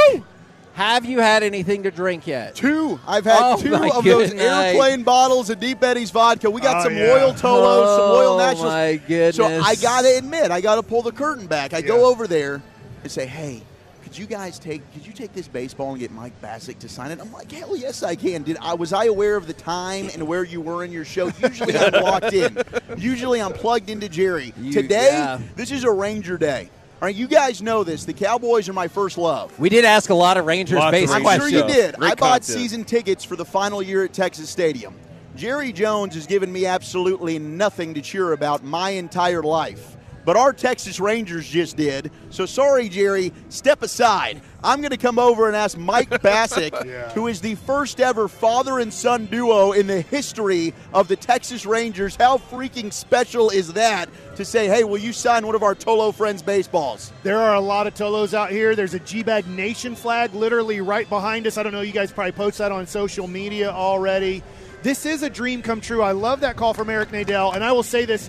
[0.75, 2.55] Have you had anything to drink yet?
[2.55, 2.99] Two.
[3.07, 4.43] I've had Oh, two of those goodness.
[4.43, 6.51] airplane bottles of Deep Eddy's vodka.
[6.51, 7.09] We got Oh, some yeah.
[7.09, 8.73] Royal Tolos, some Royal Oh, Nationals.
[8.73, 9.37] my goodness.
[9.37, 11.75] So I got to admit, I got to pull the curtain back.
[11.75, 11.89] I Yeah.
[11.89, 12.63] go over there
[13.03, 13.63] and say, "Hey,
[14.03, 14.81] could you guys take?
[14.95, 17.77] Could you take this baseball and get Mike Bacsik to sign it?" I'm like, "Hell
[17.77, 20.85] yes, I can." Did I was I aware of the time and where you were
[20.85, 21.31] in your show?
[21.43, 22.57] Usually I'm locked in.
[22.97, 24.55] Usually I'm plugged into Jerry.
[24.59, 25.39] You- Today, yeah.
[25.55, 26.71] this is a Ranger day.
[27.03, 28.05] All right, you guys know this.
[28.05, 29.59] The Cowboys are my first love.
[29.59, 31.97] We did ask a lot of Rangers Lots of based I'm sure you did.
[31.97, 32.45] Great I bought content.
[32.45, 34.95] season tickets for the final year at Texas Stadium.
[35.35, 39.97] Jerry Jones has given me absolutely nothing to cheer about my entire life.
[40.25, 42.13] But our Texas Rangers just did.
[42.31, 43.33] So sorry, Jerry.
[43.49, 44.41] Step aside.
[44.65, 47.11] I'm going to come over and ask Mike Bacsik, Yeah.
[47.11, 51.67] who is the first ever father and son duo in the history of the Texas
[51.67, 52.17] Rangers.
[52.17, 56.15] How freaking special is that to say, hey, will you sign one of our Tolo
[56.15, 57.13] friends' baseballs?
[57.23, 58.77] There are a lot of Tolos out here.
[58.77, 61.59] There's a G-Bag Nation flag literally right behind us.
[61.59, 64.43] I don't know, you guys probably post that on social media already.
[64.83, 66.03] This is a dream come true.
[66.03, 68.29] I love that call from Eric Nadel, and I will say this: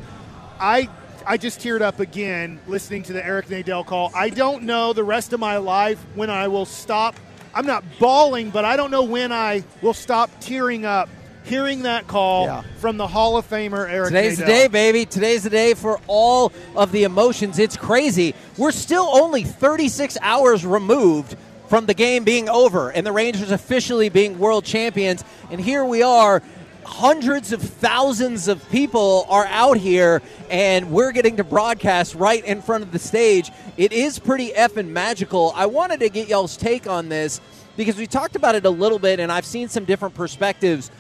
[0.60, 0.88] I
[1.26, 4.12] I just teared up again listening to the Eric Nadel call.
[4.14, 7.16] I don't know the rest of my life when I will stop.
[7.56, 11.10] I'm not bawling, but I don't know when I will stop tearing up
[11.46, 12.62] hearing that call Yeah.
[12.80, 14.10] from the Hall of Famer Eric.
[14.10, 15.06] Today's the day, baby.
[15.06, 17.60] Today's the day for all of the emotions.
[17.60, 18.34] It's crazy.
[18.58, 21.36] We're still only 36 hours removed
[21.68, 25.24] from the game being over and the Rangers officially being world champions.
[25.52, 26.42] And here we are.
[26.86, 32.62] Hundreds of thousands of people are out here, and we're getting to broadcast right in
[32.62, 33.52] front of the stage.
[33.78, 35.54] It is pretty effing magical.
[35.56, 37.42] I wanted to get y'all's take on this
[37.78, 40.92] because we talked about it a little bit, and I've seen some different perspectives.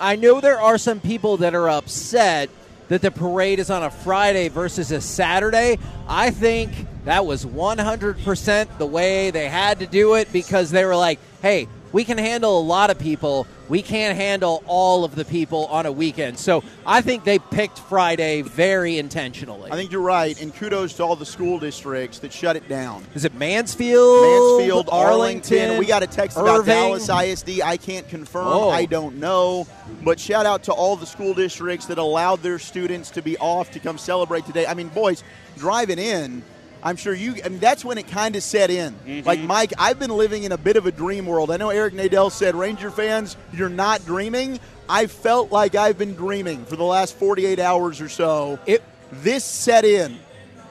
[0.00, 2.48] I know there are some people that are upset
[2.88, 5.78] that the parade is on a Friday versus a Saturday.
[6.08, 6.72] I think
[7.04, 11.68] that was 100% the way they had to do it because they were like, hey,
[11.92, 13.46] we can handle a lot of people.
[13.68, 16.38] We can't handle all of the people on a weekend.
[16.38, 19.70] So I think they picked Friday very intentionally.
[19.70, 23.04] I think you're right, and kudos to all the school districts that shut it down.
[23.14, 24.22] Is it Mansfield?
[24.22, 25.78] Mansfield, Arlington.
[25.78, 27.60] We got a text about Dallas ISD.
[27.62, 28.46] I can't confirm.
[28.48, 28.70] Oh.
[28.70, 29.66] I don't know.
[30.04, 33.70] But shout out to all the school districts that allowed their students to be off
[33.72, 34.66] to come celebrate today.
[34.66, 35.22] I mean, boys,
[35.56, 36.42] driving in,
[36.82, 37.36] I'm sure you.
[37.44, 38.94] I mean, that's when it kind of set in.
[38.94, 39.26] Mm-hmm.
[39.26, 41.50] Like Mike, I've been living in a bit of a dream world.
[41.50, 46.14] I know Eric Nadel said, "Ranger fans, you're not dreaming." I felt like I've been
[46.14, 48.58] dreaming for the last 48 hours or so.
[48.66, 50.18] It this set in.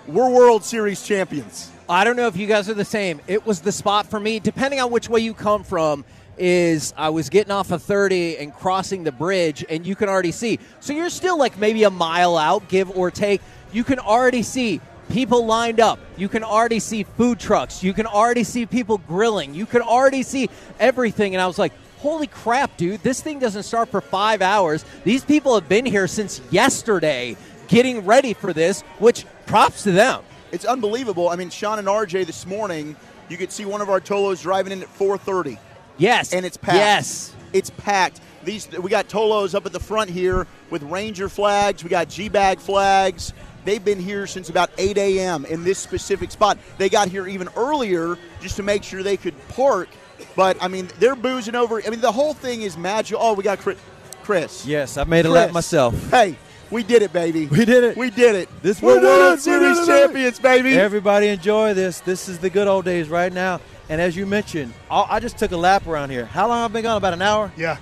[0.07, 1.71] We're World Series champions.
[1.87, 3.21] I don't know if you guys are the same.
[3.27, 6.03] It was the spot for me, depending on which way you come from.
[6.37, 10.31] Is I was getting off of 30 and crossing the bridge, and you can already
[10.31, 10.57] see.
[10.79, 13.41] So you're still like maybe a mile out, give or take.
[13.73, 15.99] You can already see people lined up.
[16.17, 17.83] You can already see food trucks.
[17.83, 19.53] You can already see people grilling.
[19.53, 21.35] You can already see everything.
[21.35, 24.85] And I was like, holy crap, dude, this thing doesn't start for five hours.
[25.03, 27.35] These people have been here since yesterday
[27.67, 30.23] getting ready for this, which props to them.
[30.51, 31.29] It's unbelievable.
[31.29, 32.95] I mean, Sean and RJ this morning,
[33.29, 35.57] you could see one of our Tolos driving in at 4:30.
[35.97, 36.77] Yes, and it's packed.
[36.77, 38.21] Yes, it's packed.
[38.43, 41.83] These we got Tolos up at the front here with Ranger flags.
[41.83, 43.33] We got G-bag flags.
[43.65, 45.45] They've been here since about 8 a.m.
[45.45, 46.57] in this specific spot.
[46.77, 49.89] They got here even earlier just to make sure they could park.
[50.35, 51.81] But I mean, they're boozing over.
[51.85, 53.21] I mean, the whole thing is magical.
[53.23, 53.77] Oh, we got Chris.
[54.23, 54.65] Chris.
[54.65, 55.93] Yes, I made a lap myself.
[56.11, 56.35] Hey,
[56.69, 57.47] we did it, baby.
[57.47, 57.97] We did it.
[57.97, 58.47] We did it.
[58.61, 59.41] This We're we did World it.
[59.41, 60.75] Series did champions, baby.
[60.75, 61.99] Everybody enjoy this.
[62.01, 63.59] This is the good old days right now.
[63.89, 66.25] And as you mentioned, I I just took a lap around here.
[66.25, 66.97] How long have I been gone?
[66.97, 67.51] About an hour?
[67.57, 67.77] Yeah.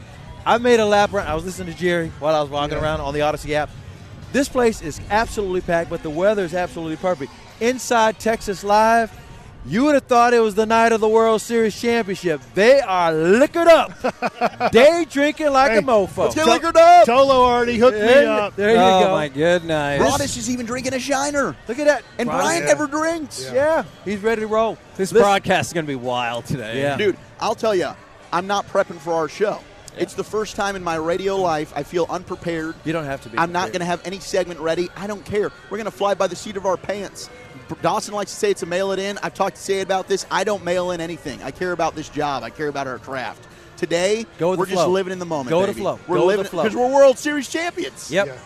[0.46, 1.28] I made a lap around.
[1.28, 2.84] I was listening to Jerry while I was walking Yeah.
[2.84, 3.70] around on the Audacy app.
[4.34, 7.32] This place is absolutely packed, but the weather is absolutely perfect.
[7.60, 9.12] Inside Texas Live,
[9.66, 12.40] you would have thought it was the night of the World Series championship.
[12.54, 14.72] They are liquored up.
[14.72, 16.18] Day drinking like Hey, a mofo.
[16.18, 17.06] let's get liquored up.
[17.08, 18.56] Tolo already hooked me up.
[18.56, 18.98] there you go.
[19.00, 19.12] oh go.
[19.12, 20.00] my goodness.
[20.00, 21.56] Broadus is even drinking a shiner.
[21.68, 22.04] Look at that.
[22.18, 22.68] And Brian- Brian Yeah.
[22.68, 23.50] never drinks.
[23.52, 24.78] Yeah, he's ready to roll.
[24.96, 26.80] This Listen- broadcast is going to be wild today.
[26.82, 26.96] Yeah.
[26.96, 27.90] Dude, I'll tell you,
[28.32, 29.60] I'm not prepping for our show.
[30.00, 32.76] It's the first time in my radio life I feel unprepared.
[32.86, 33.38] You don't have to be.
[33.38, 34.90] I'm not going to have any segment ready.
[34.96, 35.52] I don't care.
[35.70, 37.30] We're going to fly by the seat of our pants.
[37.82, 39.18] Dawson likes to say it's a mail it in.
[39.24, 40.26] I've talked to Say about this.
[40.32, 41.44] I don't mail in anything.
[41.44, 42.44] I care about this job.
[42.44, 43.46] I care about our craft.
[43.76, 45.50] Today, Go with we're the just living in the moment.
[45.50, 46.00] Go with the flow.
[46.08, 48.10] We're Go living because we're World Series champions.
[48.10, 48.28] Yep.
[48.28, 48.38] Yeah.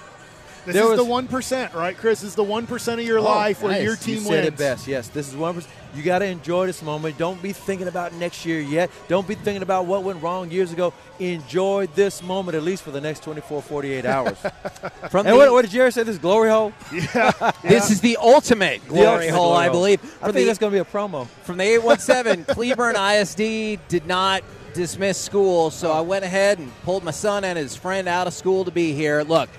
[0.65, 2.21] This There is was- the one percent, right, Chris?
[2.21, 3.81] This is the one percent of your Oh, life where nice.
[3.83, 4.47] your You team said wins.
[4.47, 4.87] it best.
[4.87, 5.61] Yes, this is one.
[5.95, 7.17] You got to enjoy this moment.
[7.17, 8.89] Don't be thinking about next year yet.
[9.09, 10.93] Don't be thinking about what went wrong years ago.
[11.19, 14.37] Enjoy this moment at least for the next 24, 48 hours.
[15.09, 16.03] From and the- what, what did Jerry say?
[16.03, 16.71] This glory hole.
[17.63, 19.73] This is the ultimate glory ultimate hole, glory I hole.
[19.73, 19.99] believe.
[20.03, 21.27] I For think the- that's going to be a promo.
[21.43, 24.43] from the 817, Cleburne ISD did not
[24.73, 28.33] dismiss school, so I went ahead and pulled my son and his friend out of
[28.33, 29.23] school to be here.
[29.23, 29.49] Look,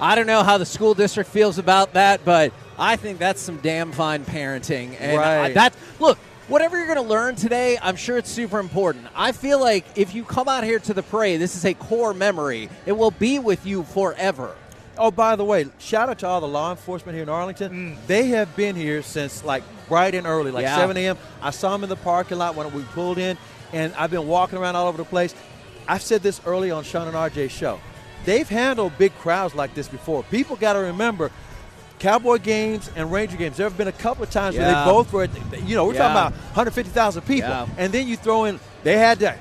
[0.00, 3.58] I don't know how the school district feels about that, but I think that's some
[3.58, 4.96] damn fine parenting.
[4.98, 5.54] And I- Right.
[5.54, 9.06] that look, whatever you're going to learn today, I'm sure it's super important.
[9.14, 12.12] I feel like if you come out here to the parade, this is a core
[12.14, 12.68] memory.
[12.86, 14.54] It will be with you forever.
[14.96, 17.96] Oh, by the way, shout out to all the law enforcement here in Arlington.
[17.96, 18.06] Mm.
[18.06, 20.76] They have been here since like bright and early, like Yeah.
[20.76, 21.18] 7 a.m.
[21.42, 23.36] I saw them in the parking lot when we pulled in,
[23.72, 25.34] and I've been walking around all over the place.
[25.88, 27.80] I've said this early on Sean and RJ's show.
[28.24, 30.22] They've handled big crowds like this before.
[30.24, 31.30] People got to remember.
[31.98, 33.56] Cowboy games and Ranger games.
[33.56, 35.28] There have been a couple of times where they both were,
[35.64, 35.98] you know, we're Yeah.
[36.00, 37.48] talking about 150,000 people.
[37.48, 37.66] Yeah.
[37.78, 39.34] And then you throw in, they had to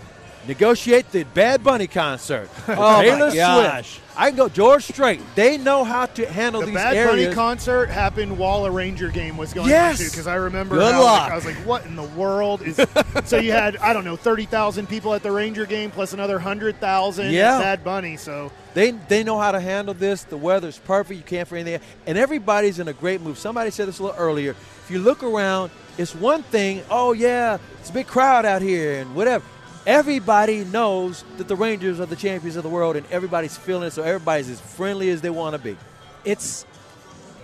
[0.48, 2.50] negotiate the Bad Bunny concert.
[2.68, 3.90] Oh, my Taylor gosh.
[3.94, 4.00] Swift.
[4.16, 5.20] I can go George Strait.
[5.36, 7.26] They know how to handle The these Bad areas.
[7.26, 10.00] Bunny concert happened while a Ranger game was going Yes.
[10.00, 11.32] on too, because I remember Good how, like, luck.
[11.32, 12.80] I was like, "What in the world is?"
[13.26, 16.38] so you had I don't know thirty thousand people at the Ranger game plus another
[16.38, 17.56] hundred thousand Yeah.
[17.58, 18.18] at Bad Bunny.
[18.18, 20.24] So They they know how to handle this.
[20.24, 21.18] The weather's perfect.
[21.18, 21.82] You can't for anything.
[22.06, 23.38] And everybody's in a great mood.
[23.38, 24.52] Somebody said this a little earlier.
[24.52, 26.84] If you look around, it's one thing.
[26.92, 29.44] Oh yeah, it's a big crowd out here and whatever.
[29.86, 33.92] Everybody knows that the Rangers are the champions of the world, and everybody's feeling it.
[33.92, 35.78] So everybody's as friendly as they want to be.
[36.24, 36.66] it's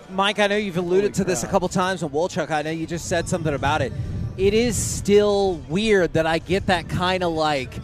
[0.08, 0.38] Mike.
[0.38, 2.50] I know you've alluded to this a couple times, and Wolchuk.
[2.50, 3.92] I know you just said something about it.
[4.36, 7.74] It is still weird that I get that kind of like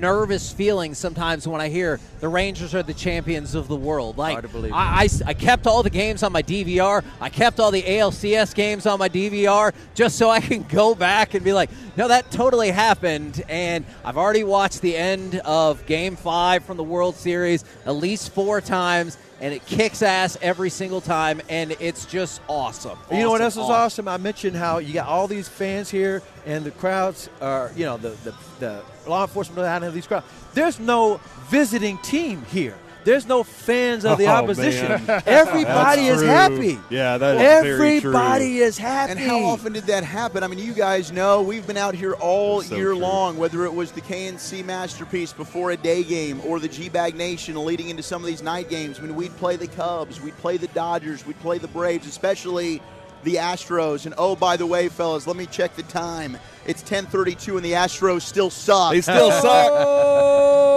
[0.00, 4.18] nervous feeling sometimes when I hear the Rangers are the champions of the world.
[4.18, 4.72] Like Hard to believe.
[4.72, 7.04] I, I, I kept all the games on my DVR.
[7.20, 11.34] I kept all the ALCS games on my DVR just so I can go back
[11.34, 13.42] and be like, no, that totally happened.
[13.48, 18.32] And I've already watched the end of Game Five from the World Series at least
[18.32, 22.98] four times, and it kicks ass every single time, and it's just awesome.
[23.10, 24.08] You know what else Awesome, is awesome?
[24.08, 27.96] I mentioned how you got all these fans here, and the crowds are, you know,
[27.96, 30.26] the the, the law enforcement how to these crowds.
[30.54, 32.76] There's no visiting team here.
[33.06, 34.88] There's no fans of the Oh, opposition.
[35.06, 35.22] man.
[35.26, 36.26] Everybody is true.
[36.26, 36.78] happy.
[36.90, 38.10] Yeah, that is very true.
[38.10, 39.12] Everybody is happy.
[39.12, 40.42] And how often did that happen?
[40.42, 42.98] I mean, you guys know we've been out here all So year true.
[42.98, 47.14] long, whether it was the K&C Masterpiece before a day game or the G Bag
[47.14, 48.98] Nation leading into some of these night games.
[48.98, 52.82] I mean, we'd play the Cubs, we'd play the Dodgers, we'd play the Braves, especially
[53.22, 54.06] the Astros.
[54.06, 56.36] And oh, by the way, fellas, let me check the time.
[56.66, 58.90] It's 10:32, and the Astros still suck.
[58.92, 59.70] They still suck.
[59.72, 60.15] Oh,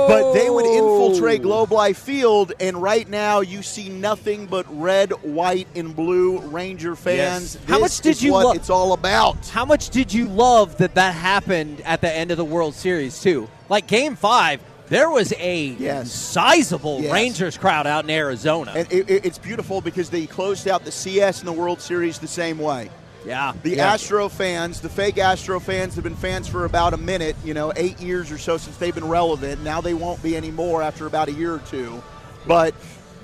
[0.10, 5.12] But they would infiltrate Globe Life Field, and right now you see nothing but red,
[5.24, 7.58] white, and blue Ranger fans.
[7.68, 9.48] How This much did is you what lo- it's all about?
[9.50, 13.22] How much did you love that that happened at the end of the World Series
[13.22, 13.48] too?
[13.70, 17.14] Like Game Five, there was a sizable Yes.
[17.14, 18.74] Rangers crowd out in Arizona.
[18.76, 22.18] And it, it- it's beautiful because they closed out the CS and the World Series
[22.20, 22.90] the same way.
[23.26, 23.94] Yeah, The yeah.
[23.94, 27.74] Astro fans, the fake Astro fans, have been fans for about a minute, you know,
[27.76, 29.62] eight years or so since they've been relevant.
[29.62, 32.02] Now they won't be anymore after about a year or two.
[32.48, 32.74] But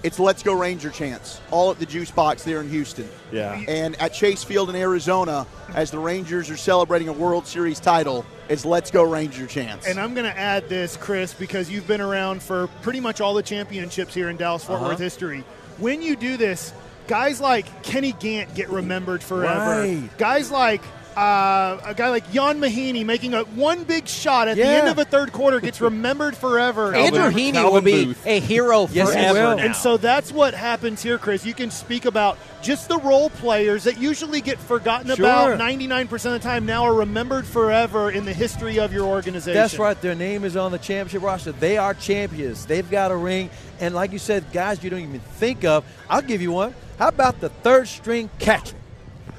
[0.04, 3.10] it's Let's Go Ranger chance, all at the Juice Box there in Houston.
[3.32, 3.60] Yeah.
[3.68, 8.24] And at Chase Field in Arizona, as the Rangers are celebrating a World Series title,
[8.48, 9.88] it's Let's Go Ranger chance.
[9.88, 13.34] And I'm going to add this, Chris, because you've been around for pretty much all
[13.34, 14.90] the championships here in Dallas Fort Uh-huh.
[14.90, 15.44] Worth history.
[15.80, 16.72] When you do this,
[17.08, 19.82] guys like Kenny Gant get remembered forever.
[19.82, 20.18] Right.
[20.18, 20.82] Guys like
[21.18, 24.98] uh, a guy like Ian Mahinmi making a one big shot at the end of
[24.98, 26.94] a third quarter gets remembered forever.
[26.94, 28.26] Andrew Heaney Calvin will be Booth.
[28.26, 29.60] a hero Yes, he forever will.
[29.60, 31.46] And so that's what happens here, Chris.
[31.46, 35.26] You can speak about just the role players that usually get forgotten Sure.
[35.26, 39.54] about 99% of the time now are remembered forever in the history of your organization.
[39.54, 40.00] That's right.
[40.02, 41.52] Their name is on the championship roster.
[41.52, 42.66] They are champions.
[42.66, 43.50] They've got a ring.
[43.80, 45.86] And like you said, guys you don't even think of.
[46.10, 46.74] I'll give you one.
[46.98, 48.76] How about the third string catcher?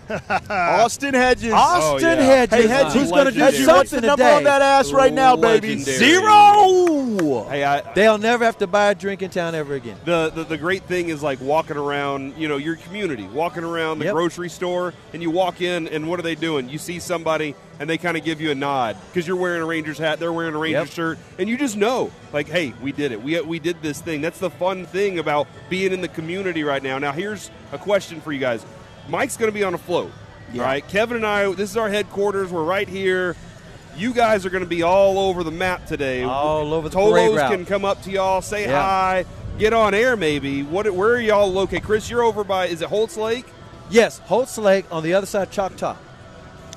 [0.51, 1.53] Austin Hedges.
[1.53, 2.25] Austin oh, yeah.
[2.47, 2.59] Hedges.
[2.59, 4.37] Hey, Hedges, who's going to do Hedges, what's the something number today?
[4.37, 5.77] on that ass right now, baby?
[5.77, 5.99] Legendary.
[5.99, 7.45] Zero.
[7.49, 9.97] Hey, I, They'll never have to buy a drink in town ever again.
[10.05, 13.99] the, the the great thing is like walking around, you know, your community, walking around
[13.99, 14.14] the Yep.
[14.14, 16.69] grocery store, and you walk in, and what are they doing?
[16.69, 19.66] You see somebody, and they kind of give you a nod because you're wearing a
[19.66, 20.95] Rangers hat, they're wearing a Rangers Yep.
[20.95, 23.21] shirt, and you just know, like, hey, we did it.
[23.23, 24.21] We we did this thing.
[24.21, 26.99] That's the fun thing about being in the community right now.
[26.99, 28.64] Now, here's a question for you guys.
[29.09, 30.11] Mike's going to be on a float,
[30.53, 30.62] Yeah.
[30.62, 30.87] all right?
[30.88, 32.51] Kevin and I, this is our headquarters.
[32.51, 33.37] We're right here.
[33.97, 36.23] You guys are going to be all over the map today.
[36.23, 37.51] All over the parade Tolos route.
[37.53, 38.81] can come up to y'all, say Yeah.
[38.83, 39.25] hi,
[39.59, 40.62] get on air maybe.
[40.62, 40.90] What?
[40.92, 41.83] Where are y'all located?
[41.85, 42.66] Chris, you're over by.
[42.66, 43.47] Is it Holtz Lake?
[43.88, 45.97] Yes, Holtz Lake on the other side of Choctaw.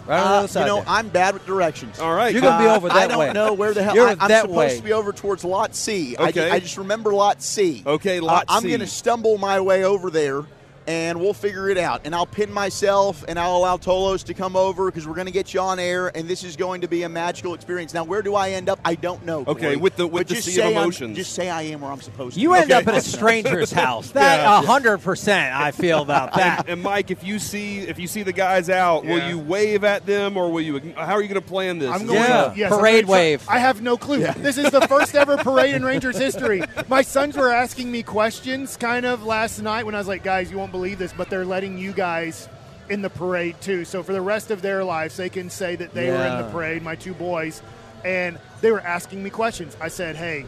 [0.07, 0.59] Right on the Uh, other side.
[0.61, 0.85] you know, there.
[0.87, 1.99] I'm bad with directions.
[1.99, 2.31] All right.
[2.31, 3.33] You're gonna be Uh, over that I don't way.
[3.33, 4.77] know where the hell You're I, am that supposed way.
[4.77, 6.15] to be over towards Lot C.
[6.17, 6.51] I, ju- Okay.
[6.51, 7.83] I just remember Lot C.
[7.85, 10.43] Okay, Uh, Lot I'm going to stumble my way over there,
[10.87, 12.01] and we'll figure it out.
[12.05, 15.31] And I'll pin myself, and I'll allow Tolos to come over because we're going to
[15.33, 17.93] get you on air, and this is going to be a magical experience.
[17.93, 18.79] Now, where do I end up?
[18.85, 19.43] I don't know.
[19.47, 19.75] Okay, Corey.
[19.77, 21.17] with the- with But the just sea of say I'm- emotions.
[21.17, 22.41] Just say I am where I'm supposed to.
[22.41, 22.55] You be.
[22.59, 22.81] end Okay.
[22.81, 24.11] up at a stranger's house.
[24.11, 26.67] That a hundred percent, I feel about that.
[26.69, 30.05] And Mike, if you see if you see the guys out, will you wave at
[30.05, 30.79] them or will you?
[30.95, 31.89] How are you going to plan this?
[31.91, 32.49] I'm going Yeah.
[32.49, 33.45] to, yes, I'm Parade gonna try- wave.
[33.49, 34.19] I have no clue.
[34.37, 36.61] This is the first ever parade in Rangers history.
[36.87, 40.49] My sons were asking me questions kind of last night when I was like, guys,
[40.51, 42.47] you won't believe this, but they're letting you guys
[42.89, 43.85] in the parade too.
[43.85, 46.49] So for the rest of their lives, they can say that they were in the
[46.51, 47.61] parade, my two boys,
[48.03, 49.75] and they were asking me questions.
[49.79, 50.45] I said, hey,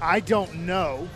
[0.00, 1.08] I don't know.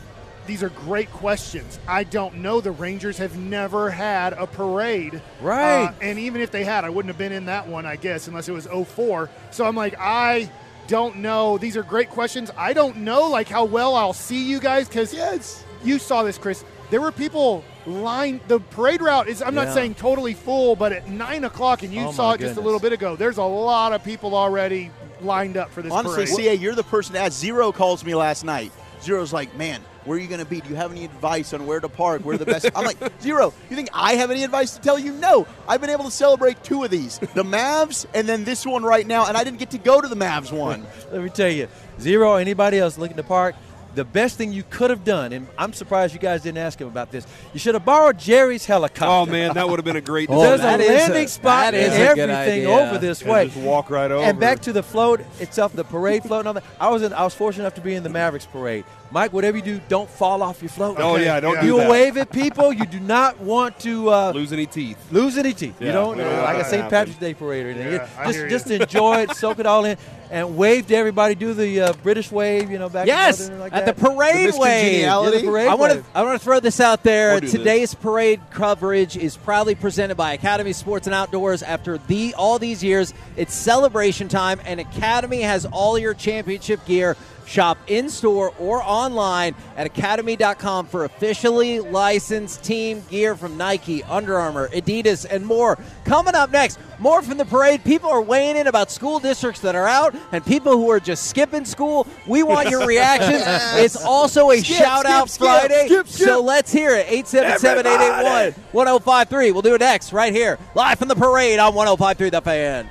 [0.46, 1.78] These are great questions.
[1.88, 2.60] I don't know.
[2.60, 5.20] The Rangers have never had a parade.
[5.40, 5.86] Right.
[5.86, 8.28] Uh, and even if they had, I wouldn't have been in that one, I guess,
[8.28, 9.28] unless it was 04.
[9.50, 10.48] So I'm like, I
[10.86, 11.58] don't know.
[11.58, 12.52] These are great questions.
[12.56, 15.64] I don't know, like, how well I'll see you guys because Yes.
[15.82, 16.64] you saw this, Chris.
[16.90, 18.40] There were people lined.
[18.48, 22.06] The parade route is, I'm not saying totally full, but at 9 o'clock, and you
[22.06, 24.90] Oh, saw my it just a little bit ago, there's a lot of people already
[25.20, 26.36] lined up for this Honestly, parade.
[26.36, 27.32] CA, you're the person to ask.
[27.32, 28.72] Zero calls me last night.
[29.02, 30.60] Zero's like, man, where are you going to be?
[30.60, 32.22] Do you have any advice on where to park?
[32.24, 32.70] Where the best?
[32.74, 35.12] I'm like, Zero, you think I have any advice to tell you?
[35.12, 35.46] No.
[35.68, 39.06] I've been able to celebrate two of these the Mavs and then this one right
[39.06, 40.86] now, and I didn't get to go to the Mavs one.
[41.12, 41.68] Let me tell you,
[42.00, 43.54] Zero, anybody else looking to park,
[43.96, 46.86] the best thing you could have done, and I'm surprised you guys didn't ask him
[46.86, 49.06] about this, you should have borrowed Jerry's helicopter.
[49.06, 50.28] Oh man, that would have been a great.
[50.30, 53.44] Oh, There's that a is a- landing spot and is everything over this Yeah, way.
[53.46, 54.22] just walk right over.
[54.24, 56.64] And back to the float itself, the parade float and all that.
[56.78, 58.84] I was in, I was fortunate enough to be in the Mavericks parade.
[59.10, 60.96] Mike, whatever you do, don't fall off your float.
[60.98, 61.90] Oh yeah, don't do You that.
[61.90, 62.72] wave at people.
[62.72, 64.98] You do not want to uh, Lose any teeth.
[65.12, 65.80] lose any teeth.
[65.80, 66.84] you Yeah, don't don't uh, like a St.
[66.84, 67.18] to Patrick's.
[67.20, 67.92] Day parade or anything.
[67.92, 68.78] Yeah, I hear just you.
[68.78, 69.96] just enjoy it, soak it all in,
[70.30, 71.34] and wave to everybody.
[71.36, 73.96] Do the uh, British wave, you know, back Yes, and like at that.
[73.96, 75.00] the parade The wave.
[75.02, 76.04] Yeah, the parade I want to.
[76.14, 77.32] I want to throw this out there.
[77.32, 77.52] We'll this.
[77.52, 81.62] Today's parade coverage is proudly presented by Academy Sports and Outdoors.
[81.62, 87.16] After the all these years, it's celebration time, and Academy has all your championship gear
[87.46, 94.36] Shop in store or online at academy.com for officially licensed team gear from Nike, Under
[94.36, 95.78] Armour, Adidas, and more.
[96.04, 97.84] Coming up next, more from the parade.
[97.84, 101.28] People are weighing in about school districts that are out and people who are just
[101.28, 102.06] skipping school.
[102.26, 103.42] We want your reactions.
[103.80, 105.86] It's also a Skip, shout out skip, Friday.
[105.86, 106.26] skip, skip.
[106.28, 107.06] So let's hear it.
[107.08, 109.52] 877 881 1053.
[109.52, 112.88] We'll do it next right here, live from the parade on 1053 The Fan.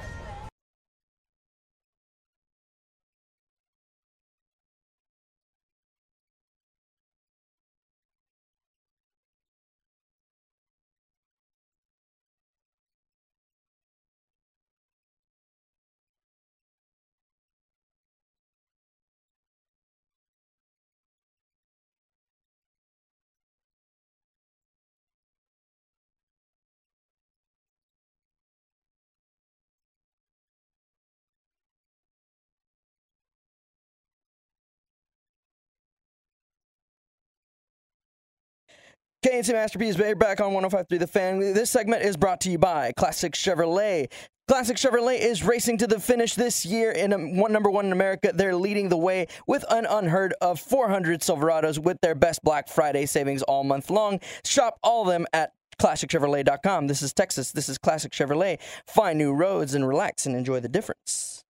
[39.35, 41.39] K&C Masterpiece Bay back on 105.3 The Fan.
[41.39, 44.09] This segment is brought to you by Classic Chevrolet.
[44.47, 47.91] Classic Chevrolet is racing to the finish this year in a, one number one in
[47.91, 48.31] America.
[48.33, 53.05] They're leading the way with an unheard of 400 Silverados with their best Black Friday
[53.05, 54.21] savings all month long.
[54.45, 56.87] Shop all of them at ClassicChevrolet.com.
[56.87, 57.51] This is Texas.
[57.51, 58.59] This is Classic Chevrolet.
[58.87, 61.44] Find new roads and relax and enjoy the difference.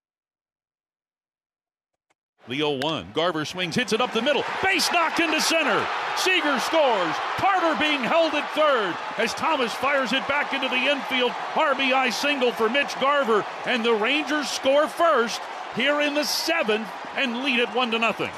[2.50, 3.08] 0 1.
[3.14, 4.44] Garver swings, hits it up the middle.
[4.64, 5.86] Base knocked into center.
[6.18, 7.16] Seager scores.
[7.38, 11.32] Carter being held at third as Thomas fires it back into the infield.
[11.54, 13.46] RBI single for Mitch Garver.
[13.66, 15.42] And the Rangers score first
[15.76, 18.32] here in the seventh and lead it 1 to nothing.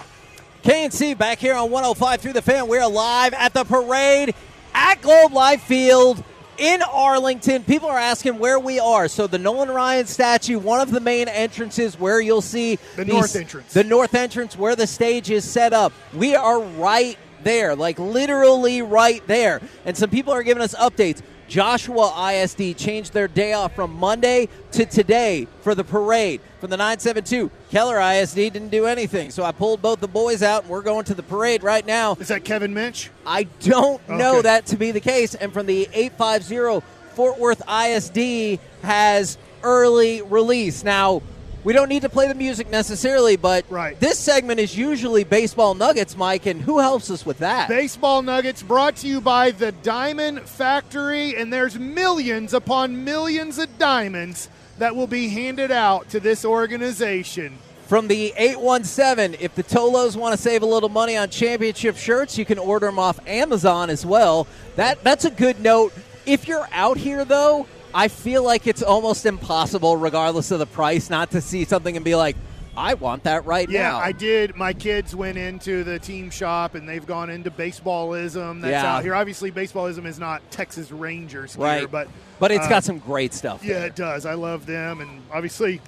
[0.63, 2.67] K&C back here on 105 through the fan.
[2.67, 4.33] We're live at the parade
[4.73, 6.23] at Globe Life Field
[6.57, 7.63] in Arlington.
[7.63, 9.07] People are asking where we are.
[9.07, 13.13] So the Nolan Ryan statue, one of the main entrances where you'll see The these-
[13.13, 13.73] north entrance.
[13.73, 15.93] The north entrance where the stage is set up.
[16.13, 19.61] We are right there, like literally right there.
[19.85, 21.21] And some people are giving us updates.
[21.47, 26.77] Joshua ISD changed their day off from Monday to today for the parade from the
[26.77, 27.49] 972.
[27.71, 31.05] Keller ISD didn't do anything, so I pulled both the boys out and we're going
[31.05, 32.15] to the parade right now.
[32.19, 33.09] Is that Kevin Minch?
[33.25, 35.35] I don't know that to be the case.
[35.35, 36.85] And from the 850
[37.15, 40.83] Fort Worth ISD has early release.
[40.83, 41.21] Now,
[41.67, 43.65] we don't need to play the music necessarily, but
[43.99, 47.67] this segment is usually baseball nuggets, Mike, and who helps us with that?
[47.67, 53.77] Baseball Nuggets brought to you by the Diamond Factory, and there's millions upon millions of
[53.77, 54.47] diamonds
[54.77, 57.57] that will be handed out to this organization.
[57.87, 62.37] From the 817, if the Tolos want to save a little money on championship shirts,
[62.37, 64.47] you can order them off Amazon as well.
[64.77, 65.91] That that's a good note.
[66.25, 71.09] If you're out here though, I feel like it's almost impossible regardless of the price
[71.09, 72.35] not to see something and be like,
[72.77, 73.97] I want that right Yeah, now.
[73.97, 74.55] Yeah, I did.
[74.55, 78.61] My kids went into the team shop and they've gone into baseballism.
[78.61, 78.97] That's Yeah.
[78.97, 79.15] out here.
[79.15, 81.91] Obviously, baseballism is not Texas Rangers gear, Right.
[81.91, 82.07] but
[82.39, 83.63] But it's uh, got some great stuff.
[83.63, 83.87] Yeah, there.
[83.87, 84.27] it does.
[84.27, 85.81] I love them, and obviously,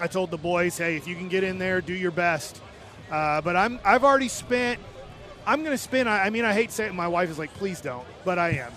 [0.00, 2.60] I told the boys, hey, if you can get in there, do your best.
[3.12, 4.80] Uh, but I'm I've already spent.
[5.46, 6.08] I'm going to spend.
[6.08, 6.90] I, I mean, I hate saying.
[6.90, 6.94] it.
[6.94, 8.72] My wife is like, please don't, but I am.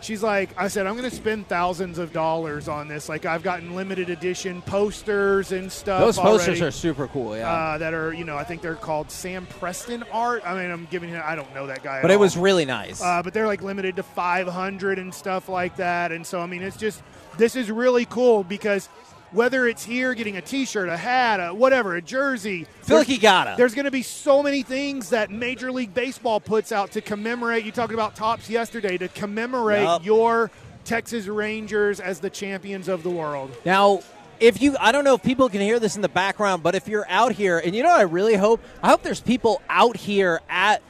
[0.00, 3.08] She's like, I said, I'm going to spend thousands of dollars on this.
[3.08, 6.00] Like, I've gotten limited edition posters and stuff.
[6.00, 7.50] Those posters already, are super cool, yeah.
[7.50, 10.42] Uh, that are, you know, I think they're called Sam Preston art.
[10.44, 12.02] I mean, I'm giving you, I don't know that guy.
[12.02, 13.00] But it was really nice.
[13.02, 16.12] Uh, but they're like limited to 500 and stuff like that.
[16.12, 17.02] And so, I mean, it's just,
[17.38, 18.88] this is really cool because
[19.34, 22.66] whether it's here getting a t shirt, a hat, a whatever, a jersey.
[22.82, 23.54] Feel like you gotta.
[23.56, 27.64] There's going to be so many things that Major League Baseball puts out to commemorate.
[27.64, 30.04] You talked about Topps yesterday to commemorate Yup.
[30.04, 30.50] your
[30.84, 33.50] Texas Rangers as the champions of the world.
[33.64, 34.02] Now,
[34.38, 36.86] if you, I don't know if people can hear this in the background, but if
[36.86, 38.60] you're out here, and you know what I really hope?
[38.82, 40.82] I hope there's people out here at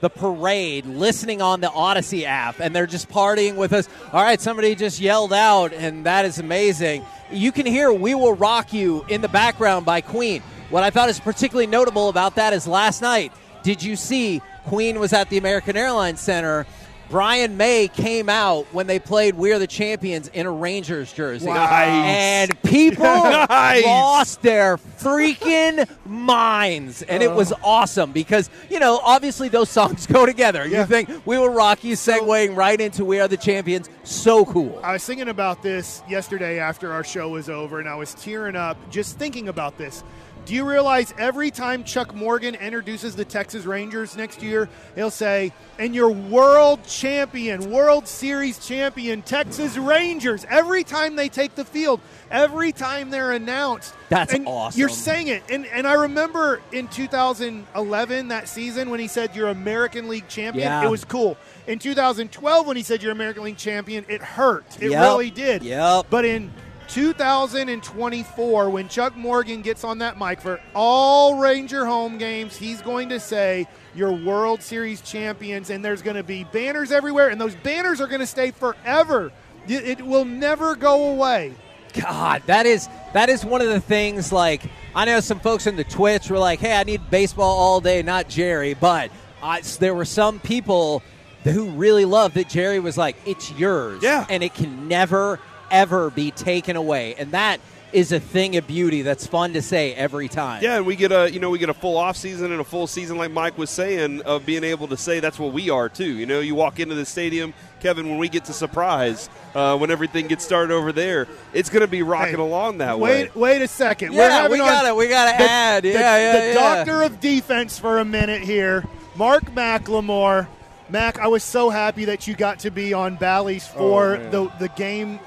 [0.00, 3.88] the parade listening on the Audacy app and they're just partying with us.
[4.12, 7.04] All right, somebody just yelled out, and that is amazing.
[7.30, 10.42] You can hear We Will Rock You in the background by Queen.
[10.70, 13.32] What I thought is particularly notable about that is last night,
[13.62, 16.66] did you see Queen was at the American Airlines Center?
[17.10, 21.46] Brian May came out when they played We're the Champions in a Rangers jersey.
[21.46, 21.88] Nice.
[21.88, 23.84] And people Nice.
[23.84, 27.02] lost their freaking minds.
[27.02, 27.66] And it was uh-huh.
[27.66, 30.66] awesome because, you know, obviously those songs go together.
[30.66, 33.88] You think We Will Rock You segueing right into We Are the Champions.
[34.04, 34.78] So cool.
[34.82, 38.56] I was thinking about this yesterday after our show was over, and I was tearing
[38.56, 40.02] up just thinking about this.
[40.48, 45.52] Do you realize every time Chuck Morgan introduces the Texas Rangers next year, he'll say,
[45.78, 50.46] and your world champion, World Series champion, Texas Rangers.
[50.48, 53.92] Every time they take the field, every time they're announced.
[54.08, 54.80] That's and awesome.
[54.80, 55.42] You're saying it.
[55.50, 60.66] And, and I remember in 2011, that season, when he said you're American League champion,
[60.66, 60.82] Yeah.
[60.82, 61.36] it was cool.
[61.66, 64.64] In 2012, when he said you're American League champion, it hurt.
[64.80, 65.02] It Yep.
[65.02, 65.62] really did.
[65.62, 66.06] Yep.
[66.08, 66.50] But in
[66.88, 73.08] 2024, when Chuck Morgan gets on that mic for all Ranger home games, he's going
[73.10, 77.54] to say, You're World Series champions, and there's going to be banners everywhere, and those
[77.56, 79.30] banners are going to stay forever.
[79.66, 81.54] It it will never go away.
[81.94, 84.32] God, that is that is one of the things.
[84.32, 84.62] Like
[84.94, 88.02] I know some folks in the Twitch were like, "Hey, I need baseball all day,
[88.02, 89.10] not Jerry." But
[89.42, 91.02] uh, I, there were some people
[91.44, 94.26] who really loved that Jerry was like, "It's yours, Yeah.
[94.28, 95.38] and it can never
[95.70, 97.60] ever be taken away." And that
[97.90, 100.62] is a thing of beauty that's fun to say every time.
[100.62, 102.64] Yeah, and we get a you know we get a full off season and a
[102.64, 105.88] full season like Mike was saying of being able to say that's what we are
[105.88, 106.04] too.
[106.18, 109.90] You know, you walk into the stadium, Kevin, when we get to surprise uh, when
[109.90, 113.22] everything gets started over there, it's going to be rocking Hey, along that way.
[113.22, 114.12] Wait, wait a second.
[114.12, 114.94] Yeah, We're having we got it.
[114.94, 115.82] we gotta the- add.
[115.84, 116.54] the- Yeah, yeah, the yeah.
[116.76, 118.84] doctor of defense for a minute here,
[119.16, 120.46] Mark McLemore.
[120.90, 124.30] Mac, I was so happy that you got to be on Bally's for man.
[124.30, 125.20] the the game,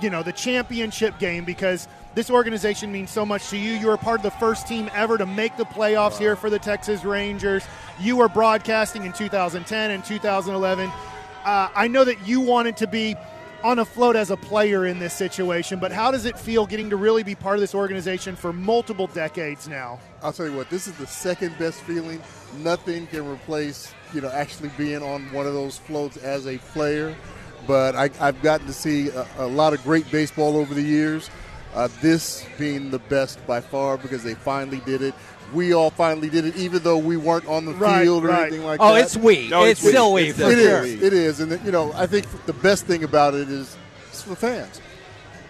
[0.00, 3.72] you know, the championship game because this organization means so much to you.
[3.72, 6.58] You were part of the first team ever to make the playoffs here for the
[6.58, 7.64] Texas Rangers.
[8.00, 10.90] You were broadcasting in 2010 and 2011.
[11.44, 13.16] Uh, I know that you wanted to be
[13.64, 16.90] on a float as a player in this situation, but how does it feel getting
[16.90, 19.98] to really be part of this organization for multiple decades now?
[20.22, 22.20] I'll tell you what, this is the second best feeling.
[22.58, 27.16] Nothing can replace, you know, actually being on one of those floats as a player.
[27.66, 31.30] But I, I've gotten to see a, a lot of great baseball over the years.
[31.74, 35.14] Uh, this being the best by far because they finally did it.
[35.52, 38.42] We all finally did it, even though we weren't on the Right, field or right.
[38.48, 39.00] anything like Oh, that.
[39.00, 39.48] Oh, it's we.
[39.48, 40.84] No, it's it's still we It's for It sure.
[40.84, 41.02] is.
[41.02, 43.76] It is, and you know, I think the best thing about it is
[44.08, 44.80] it's for fans.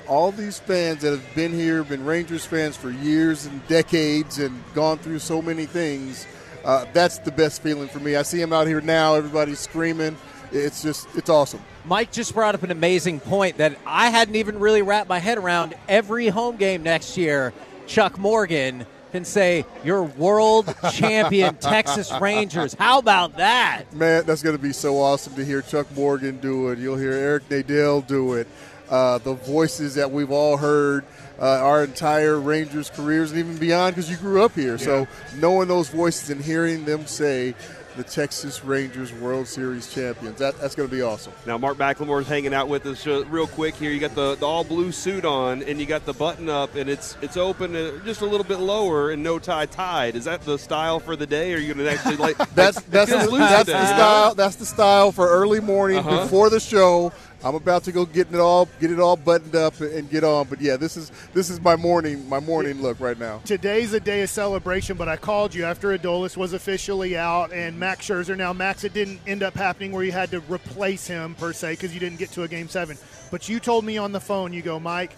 [0.07, 4.63] All these fans that have been here, been Rangers fans for years and decades, and
[4.75, 6.27] gone through so many things.
[6.65, 8.17] Uh, that's the best feeling for me.
[8.17, 9.15] I see them out here now.
[9.15, 10.17] Everybody's screaming.
[10.53, 11.61] It's just, it's awesome.
[11.85, 15.37] Mike just brought up an amazing point that I hadn't even really wrapped my head
[15.37, 15.75] around.
[15.89, 17.53] Every home game next year,
[17.87, 23.93] Chuck Morgan can say, "You're world champion Texas Rangers." How about that?
[23.93, 26.79] Man, that's going to be so awesome to hear Chuck Morgan do it.
[26.79, 28.49] You'll hear Eric Nadel do it.
[28.89, 31.05] Uh, the voices that we've all heard
[31.39, 34.79] uh, our entire Rangers careers and even beyond because you grew up here.
[34.79, 35.07] So
[35.37, 37.55] knowing those voices and hearing them say
[37.97, 41.33] the Texas Rangers World Series champions, that, that's going to be awesome.
[41.47, 43.91] Now, Mark McLemore's hanging out with us uh, real quick here.
[43.91, 46.91] You got the, the all blue suit on, and you got the button up, and
[46.91, 50.17] it's it's open uh, just a little bit lower and no tie tied.
[50.17, 51.53] Is that the style for the day?
[51.53, 54.35] Or are you going to actually like That's that's feels the, that's the style.
[54.35, 56.23] That's the style for early morning Uh-huh.
[56.25, 57.13] before the show.
[57.45, 60.47] I'm about to go get it all, get it all buttoned up and get on.
[60.49, 63.43] But yeah, this is this is my morning my morning look right now.
[63.45, 67.79] Today's a day of celebration, but I called you after Adolis was officially out and
[67.79, 68.35] Max Scherzer.
[68.35, 71.75] Now, Max, it didn't end up happening where you had to replace him per se
[71.75, 72.97] because you didn't get to a game seven.
[73.31, 75.15] But you told me on the phone, you go, Mike,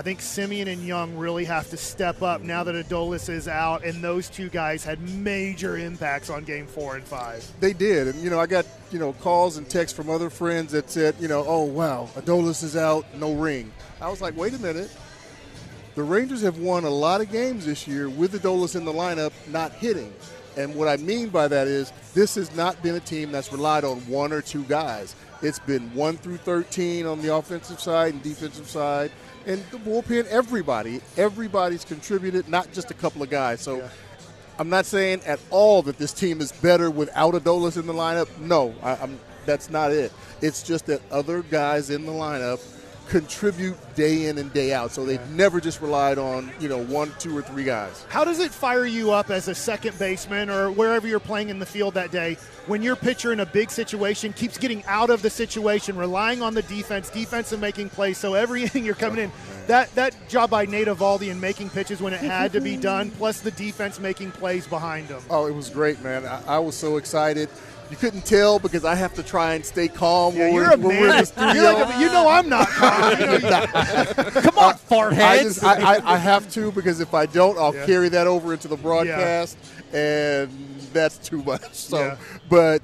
[0.00, 3.84] I think Semien and Jung really have to step up now that Adolis is out,
[3.84, 7.46] and those two guys had major impacts on game four and five.
[7.60, 10.72] They did, and you know I got you know calls and texts from other friends
[10.72, 13.70] that said you know oh wow Adolis is out, no ring.
[14.00, 14.90] I was like, wait a minute.
[15.96, 19.32] The Rangers have won a lot of games this year with Adolis in the lineup,
[19.48, 20.14] not hitting.
[20.56, 23.84] And what I mean by that is this has not been a team that's relied
[23.84, 25.14] on one or two guys.
[25.42, 29.10] It's been one through 13 on the offensive side and defensive side.
[29.46, 33.60] And the bullpen, everybody, everybody's contributed, not just a couple of guys.
[33.60, 33.88] So
[34.58, 38.28] I'm not saying at all that this team is better without Adolis in the lineup.
[38.38, 40.12] No, I, I'm, that's not it.
[40.42, 42.60] It's just that other guys in the lineup
[43.10, 44.92] contribute day in and day out.
[44.92, 48.06] So they've never just relied on you know one, two, or three guys.
[48.08, 51.58] How does it fire you up as a second baseman or wherever you're playing in
[51.58, 52.36] the field that day
[52.66, 56.54] when your pitcher in a big situation keeps getting out of the situation, relying on
[56.54, 58.16] the defense, defense and making plays.
[58.16, 59.32] So every inning you're coming oh, in,
[59.66, 63.10] that that job by Nate Eovaldi and making pitches when it had to be done,
[63.10, 65.20] plus the defense making plays behind him.
[65.28, 66.24] Oh, it was great, man.
[66.24, 67.48] I, I was so excited.
[67.90, 70.74] You couldn't tell because I have to try and stay calm Yeah, when, you're we're,
[70.74, 71.18] a we're in man.
[71.20, 71.52] the studio.
[71.54, 73.12] You're like a- you know I'm not calm.
[73.20, 73.66] You know
[74.42, 77.74] Come on, fart I, just, I, I, I have to because if I don't, I'll
[77.74, 77.86] Yeah.
[77.86, 79.58] carry that over into the broadcast,
[79.92, 80.50] and
[80.92, 81.74] that's too much.
[81.74, 82.16] So, Yeah.
[82.48, 82.80] but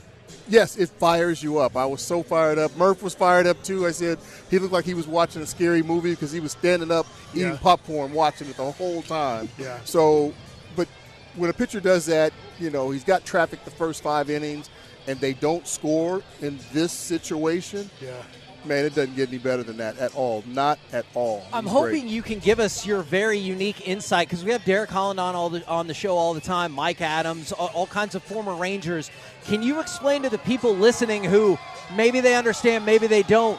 [0.48, 1.76] yes, it fires you up.
[1.76, 2.76] I was so fired up.
[2.76, 3.86] Murph was fired up too.
[3.86, 4.18] I said
[4.50, 7.50] he looked like he was watching a scary movie because he was standing up eating
[7.52, 7.58] Yeah.
[7.62, 9.48] popcorn, watching it the whole time.
[9.56, 9.78] Yeah.
[9.84, 10.34] So
[10.74, 10.88] but
[11.36, 14.70] when a pitcher does that, you know, he's got traffic the first five innings,
[15.06, 17.90] and they don't score in this situation.
[18.02, 18.22] Yeah.
[18.64, 20.42] Man, it doesn't get any better than that at all.
[20.44, 21.44] Not at all.
[21.52, 22.04] I'm He's hoping great.
[22.12, 25.50] you can give us your very unique insight because we have Derek Holland on all
[25.50, 29.08] the, on the show all the time, Mike Adams, all, all kinds of former Rangers.
[29.44, 31.56] Can you explain to the people listening who
[31.94, 33.58] maybe they understand, maybe they don't,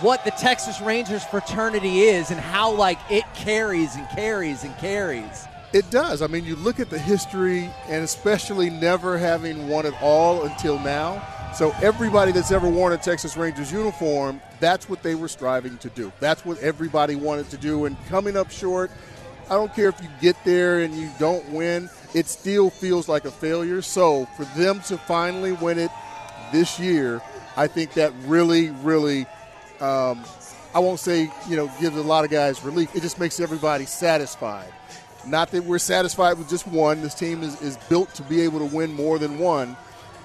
[0.00, 5.46] what the Texas Rangers fraternity is and how like it carries and carries and carries?
[5.74, 6.22] It does.
[6.22, 10.78] I mean, you look at the history, and especially never having won it all until
[10.78, 11.20] now.
[11.52, 15.88] So everybody that's ever worn a Texas Rangers uniform, that's what they were striving to
[15.90, 16.12] do.
[16.20, 17.86] That's what everybody wanted to do.
[17.86, 18.92] And coming up short,
[19.50, 23.24] I don't care if you get there and you don't win, it still feels like
[23.24, 23.82] a failure.
[23.82, 25.90] So for them to finally win it
[26.52, 27.20] this year,
[27.56, 29.26] I think that really, really,
[29.80, 30.24] um,
[30.72, 32.94] I won't say, you know, gives a lot of guys relief.
[32.94, 34.72] It just makes everybody satisfied.
[35.26, 37.00] Not that we're satisfied with just one.
[37.00, 39.76] This team is, is built to be able to win more than one.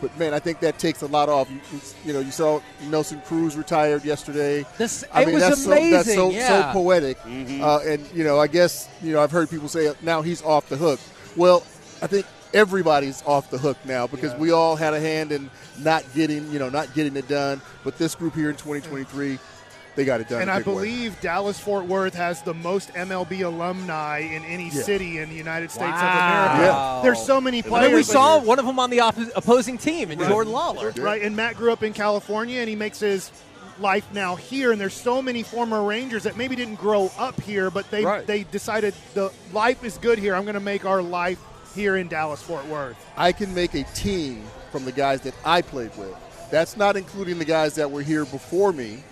[0.02, 1.50] But man, I think that takes a lot off.
[1.52, 1.60] You,
[2.06, 4.66] you know, you saw Nelson Cruz retired yesterday.
[4.78, 5.92] This I it mean, was that's amazing.
[5.92, 6.72] So, that's so, yeah.
[6.72, 7.18] so poetic.
[7.26, 10.70] Uh, and you know, I guess you know I've heard people say now he's off
[10.70, 11.00] the hook.
[11.36, 11.64] Well,
[12.02, 16.04] I think everybody's off the hook now because we all had a hand in not
[16.16, 17.62] getting you know not getting it done.
[17.84, 19.38] But this group here in 2023,
[19.96, 20.42] they got it done.
[20.42, 20.64] And I a I way.
[20.64, 24.82] believe Dallas Fort Worth has the most MLB alumni in any Yeah.
[24.84, 26.64] city in the United States of America.
[26.64, 27.00] Yeah.
[27.04, 27.86] There's so many And players.
[27.88, 30.30] then we but- saw one of them on the oppo- opposing team in Right.
[30.30, 30.98] Jordan Lawlar.
[31.04, 33.32] Right, and Matt grew up in California, and he makes his
[33.80, 34.72] life now here.
[34.72, 38.26] And there's so many former Rangers that maybe didn't grow up here, but they Right.
[38.28, 40.36] they decided the life is good here.
[40.36, 41.38] I'm going to make our life
[41.76, 42.96] here in Dallas Fort Worth.
[43.18, 46.14] I can make a team from the guys that I played with.
[46.52, 49.04] That's not including the guys that were here before me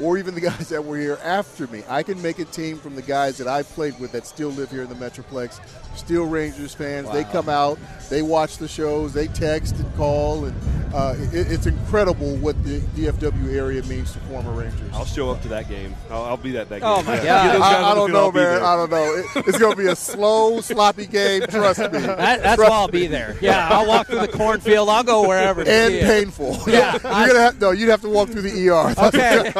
[0.00, 1.82] or even the guys that were here after me.
[1.88, 4.70] I can make a team from the guys that I played with that still live
[4.70, 5.60] here in the Metroplex,
[5.96, 7.10] still Rangers fans.
[7.10, 7.78] They come out,
[8.08, 12.80] they watch the shows, they text and call, and uh, it, it's incredible what the
[12.80, 14.80] DFW area means to former Rangers.
[14.92, 15.94] I'll show up to that game.
[16.10, 16.88] I'll, I'll be at that game.
[16.88, 17.24] Oh, my Yeah.
[17.24, 17.42] God.
[17.44, 18.62] Get those guys I, I don't know, I'll be man.
[18.62, 19.14] I don't know.
[19.14, 21.42] It, it's going to be a slow, sloppy game.
[21.48, 21.86] Trust me.
[22.22, 22.92] That, that's Trust why I'll me.
[22.92, 23.36] be there.
[23.40, 24.88] Yeah, I'll walk through the cornfield.
[24.88, 25.60] I'll go wherever.
[25.62, 26.58] and painful.
[26.66, 27.70] Yeah, you're I- gonna have no.
[27.70, 28.94] You'd have to walk through the ER.
[29.02, 29.52] Okay,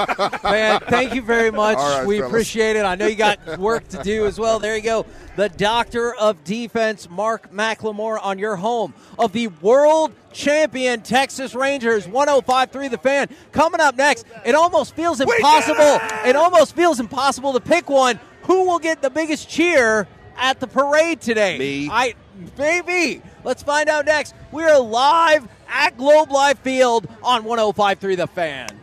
[0.44, 0.80] man.
[0.88, 1.76] Thank you very much.
[1.78, 2.30] All right, we fellas.
[2.30, 2.84] appreciate it.
[2.84, 4.58] I know you got work to do as well.
[4.58, 5.06] There you go.
[5.36, 12.06] The Doctor of Defense, Mark McLemore, on your home of the world champion Texas Rangers.
[12.06, 13.28] 105.3 The Fan.
[13.52, 15.98] Coming up next, it almost feels impossible.
[16.26, 18.18] It almost feels impossible to pick one.
[18.42, 21.58] Who will get the biggest cheer at the parade today?
[21.58, 21.88] Me.
[21.90, 22.14] I
[22.58, 23.22] maybe.
[23.44, 24.34] Let's find out next.
[24.50, 28.78] We are live at Globe Life Field on 105.3 The Fan.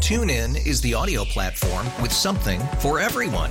[0.00, 3.50] Tune in is the audio platform with something for everyone.